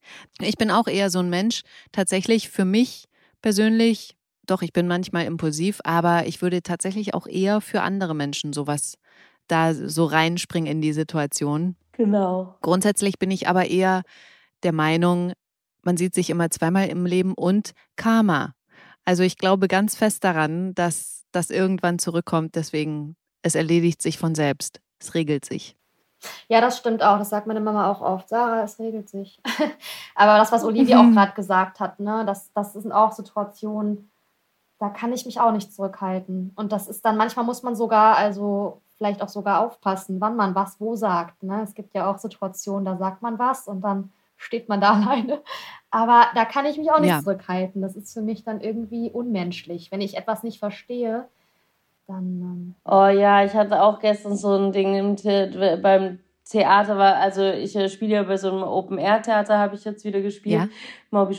[0.41, 3.08] Ich bin auch eher so ein Mensch, tatsächlich für mich
[3.43, 4.17] persönlich,
[4.47, 8.95] doch, ich bin manchmal impulsiv, aber ich würde tatsächlich auch eher für andere Menschen sowas
[9.47, 11.77] da so reinspringen in die Situation.
[11.93, 12.57] Genau.
[12.61, 14.03] Grundsätzlich bin ich aber eher
[14.63, 15.33] der Meinung,
[15.83, 18.55] man sieht sich immer zweimal im Leben und Karma.
[19.05, 24.35] Also ich glaube ganz fest daran, dass das irgendwann zurückkommt, deswegen es erledigt sich von
[24.35, 24.81] selbst.
[25.01, 25.78] Es regelt sich.
[26.49, 27.19] Ja, das stimmt auch.
[27.19, 28.29] Das sagt meine Mama auch oft.
[28.29, 29.41] Sarah, es regelt sich.
[30.15, 34.11] Aber das, was Olivia auch gerade gesagt hat, ne, das, das sind auch Situationen,
[34.79, 36.53] da kann ich mich auch nicht zurückhalten.
[36.57, 40.55] Und das ist dann, manchmal muss man sogar, also vielleicht auch sogar aufpassen, wann man
[40.55, 41.43] was wo sagt.
[41.43, 41.63] Ne?
[41.63, 45.43] Es gibt ja auch Situationen, da sagt man was und dann steht man da alleine.
[45.91, 47.21] Aber da kann ich mich auch nicht ja.
[47.21, 47.81] zurückhalten.
[47.81, 49.91] Das ist für mich dann irgendwie unmenschlich.
[49.91, 51.29] Wenn ich etwas nicht verstehe,
[52.09, 52.41] dann.
[52.41, 56.19] Ähm oh ja, ich hatte auch gestern so ein Ding im The beim
[56.51, 60.23] Theater war, also ich äh, spiele ja bei so einem Open-Air-Theater, habe ich jetzt wieder
[60.23, 60.69] gespielt, ja.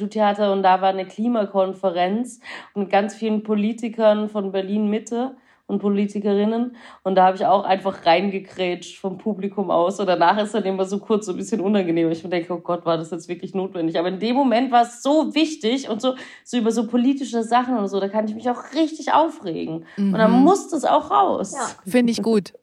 [0.01, 2.39] im Theater und da war eine Klimakonferenz
[2.75, 5.35] mit ganz vielen Politikern von Berlin Mitte
[5.69, 6.75] und Politikerinnen.
[7.03, 9.99] Und da habe ich auch einfach reingekrätscht vom Publikum aus.
[9.99, 12.09] Und danach ist dann immer so kurz so ein bisschen unangenehm.
[12.09, 13.97] Ich denke, oh Gott, war das jetzt wirklich notwendig?
[13.99, 17.77] Aber in dem Moment war es so wichtig und so, so über so politische Sachen
[17.77, 19.85] und so, da kann ich mich auch richtig aufregen.
[19.95, 20.13] Mhm.
[20.13, 21.53] Und dann muss das auch raus.
[21.53, 21.67] Ja.
[21.89, 22.53] Finde ich gut.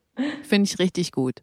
[0.43, 1.43] Finde ich richtig gut.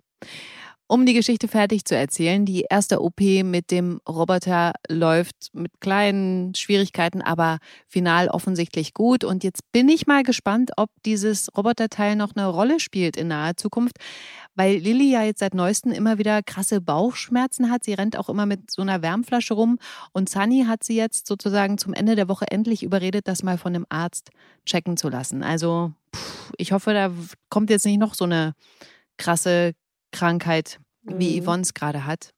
[0.88, 6.54] Um die Geschichte fertig zu erzählen, die erste OP mit dem Roboter läuft mit kleinen
[6.56, 9.24] Schwierigkeiten, aber final offensichtlich gut.
[9.24, 13.56] Und jetzt bin ich mal gespannt, ob dieses Roboterteil noch eine Rolle spielt in naher
[13.56, 13.98] Zukunft,
[14.56, 17.86] weil Lilly ja jetzt seit neuestem immer wieder krasse Bauchschmerzen hat.
[17.86, 19.80] Sie rennt auch immer mit so einer Wärmflasche rum.
[20.12, 23.74] Und Sunny hat sie jetzt sozusagen zum Ende der Woche endlich überredet, das mal von
[23.74, 24.32] einem Arzt
[24.66, 25.44] checken zu lassen.
[25.44, 27.10] Also pff, ich hoffe, da
[27.50, 28.54] kommt jetzt nicht noch so eine
[29.18, 29.74] krasse
[30.14, 31.44] Krankheit, wie mhm.
[31.44, 32.34] Yvonne es gerade hat.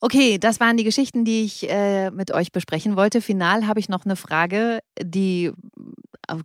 [0.00, 3.20] Okay, das waren die Geschichten, die ich äh, mit euch besprechen wollte.
[3.20, 5.52] Final habe ich noch eine Frage, die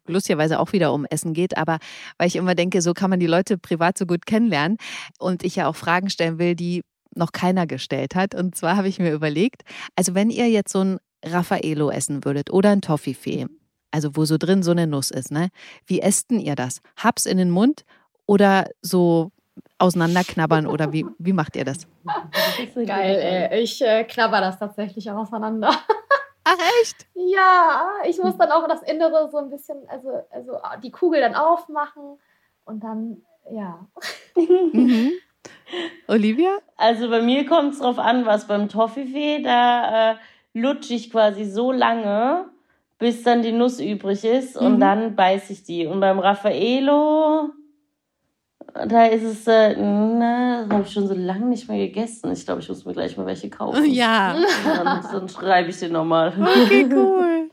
[0.08, 1.80] lustigerweise auch wieder um Essen geht, aber
[2.18, 4.78] weil ich immer denke, so kann man die Leute privat so gut kennenlernen
[5.20, 6.84] und ich ja auch Fragen stellen will, die
[7.16, 8.36] noch keiner gestellt hat.
[8.36, 9.64] Und zwar habe ich mir überlegt,
[9.96, 13.48] also wenn ihr jetzt so ein Raffaello essen würdet oder ein Toffifee,
[13.92, 15.50] also wo so drin so eine Nuss ist, ne?
[15.86, 16.82] Wie essten ihr das?
[16.96, 17.84] Hab's in den Mund
[18.26, 19.32] oder so
[19.78, 21.88] auseinanderknabbern oder wie, wie macht ihr das?
[22.76, 23.62] Geil, ey.
[23.62, 25.70] Ich äh, knabber das tatsächlich auch auseinander.
[26.44, 27.06] Ach echt?
[27.14, 31.36] Ja, ich muss dann auch das Innere so ein bisschen, also, also die Kugel dann
[31.36, 32.18] aufmachen
[32.66, 33.22] und dann,
[33.52, 33.86] ja.
[34.36, 35.12] Mhm.
[36.08, 36.58] Olivia?
[36.78, 40.16] Also bei mir kommt es drauf an, was beim Toffifee, da äh,
[40.54, 42.50] lutsche ich quasi so lange,
[42.98, 44.80] bis dann die Nuss übrig ist und mhm.
[44.80, 45.86] dann beiße ich die.
[45.86, 47.52] Und beim Raffaello,
[48.74, 52.32] da ist es, äh, na, habe ich schon so lange nicht mehr gegessen.
[52.32, 53.86] Ich glaube, ich muss mir gleich mal welche kaufen.
[53.86, 54.36] Ja.
[54.64, 56.30] Dann, dann schreibe ich den nochmal.
[56.30, 57.50] Okay, cool.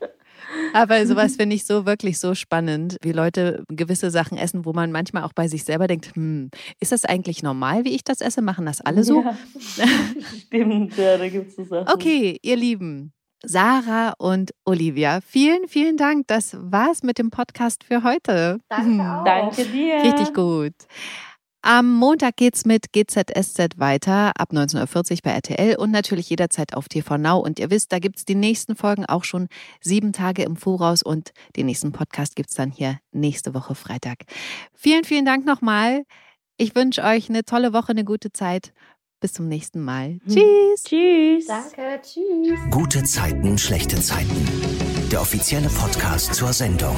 [0.73, 4.91] Aber sowas finde ich so wirklich so spannend, wie Leute gewisse Sachen essen, wo man
[4.91, 6.49] manchmal auch bei sich selber denkt, hm,
[6.79, 8.41] ist das eigentlich normal, wie ich das esse?
[8.41, 9.23] Machen das alle so?
[9.23, 9.37] Ja,
[10.47, 11.93] stimmt, ja, da gibt es Sachen.
[11.93, 13.13] Okay, ihr Lieben.
[13.43, 15.21] Sarah und Olivia.
[15.21, 16.27] Vielen, vielen Dank.
[16.27, 18.59] Das war's mit dem Podcast für heute.
[18.69, 19.23] Danke auch.
[19.23, 20.03] Danke dir.
[20.03, 20.73] Richtig gut.
[21.61, 26.87] Am Montag geht's mit GZSZ weiter ab 19.40 Uhr bei RTL und natürlich jederzeit auf
[26.87, 27.37] TV Now.
[27.37, 29.49] Und ihr wisst, da gibt's die nächsten Folgen auch schon
[29.81, 34.19] sieben Tage im Voraus und den nächsten Podcast gibt's dann hier nächste Woche Freitag.
[34.73, 36.03] Vielen, vielen Dank nochmal.
[36.55, 38.73] Ich wünsche euch eine tolle Woche, eine gute Zeit.
[39.19, 40.19] Bis zum nächsten Mal.
[40.23, 40.27] Hm.
[40.27, 40.83] Tschüss.
[40.83, 41.45] Tschüss.
[41.45, 42.01] Danke.
[42.01, 42.59] Tschüss.
[42.71, 44.47] Gute Zeiten, schlechte Zeiten.
[45.11, 46.95] Der offizielle Podcast zur Sendung.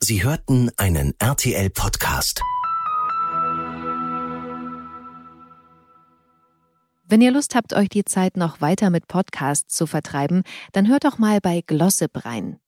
[0.00, 2.40] Sie hörten einen RTL-Podcast.
[7.04, 11.04] Wenn ihr Lust habt, euch die Zeit noch weiter mit Podcasts zu vertreiben, dann hört
[11.04, 12.61] doch mal bei Glossip rein.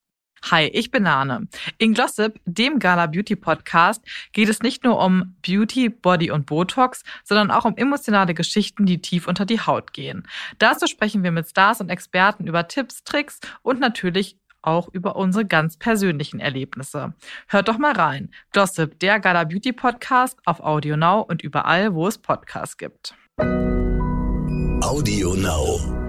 [0.51, 1.49] Hi, ich bin Nane.
[1.79, 7.03] In Glossip, dem Gala Beauty Podcast, geht es nicht nur um Beauty, Body und Botox,
[7.25, 10.29] sondern auch um emotionale Geschichten, die tief unter die Haut gehen.
[10.59, 15.47] Dazu sprechen wir mit Stars und Experten über Tipps, Tricks und natürlich auch über unsere
[15.47, 17.15] ganz persönlichen Erlebnisse.
[17.49, 18.31] Hört doch mal rein.
[18.53, 23.15] Glossip, der Gala Beauty Podcast auf Audio Now und überall, wo es Podcasts gibt.
[24.83, 26.04] Audio Now.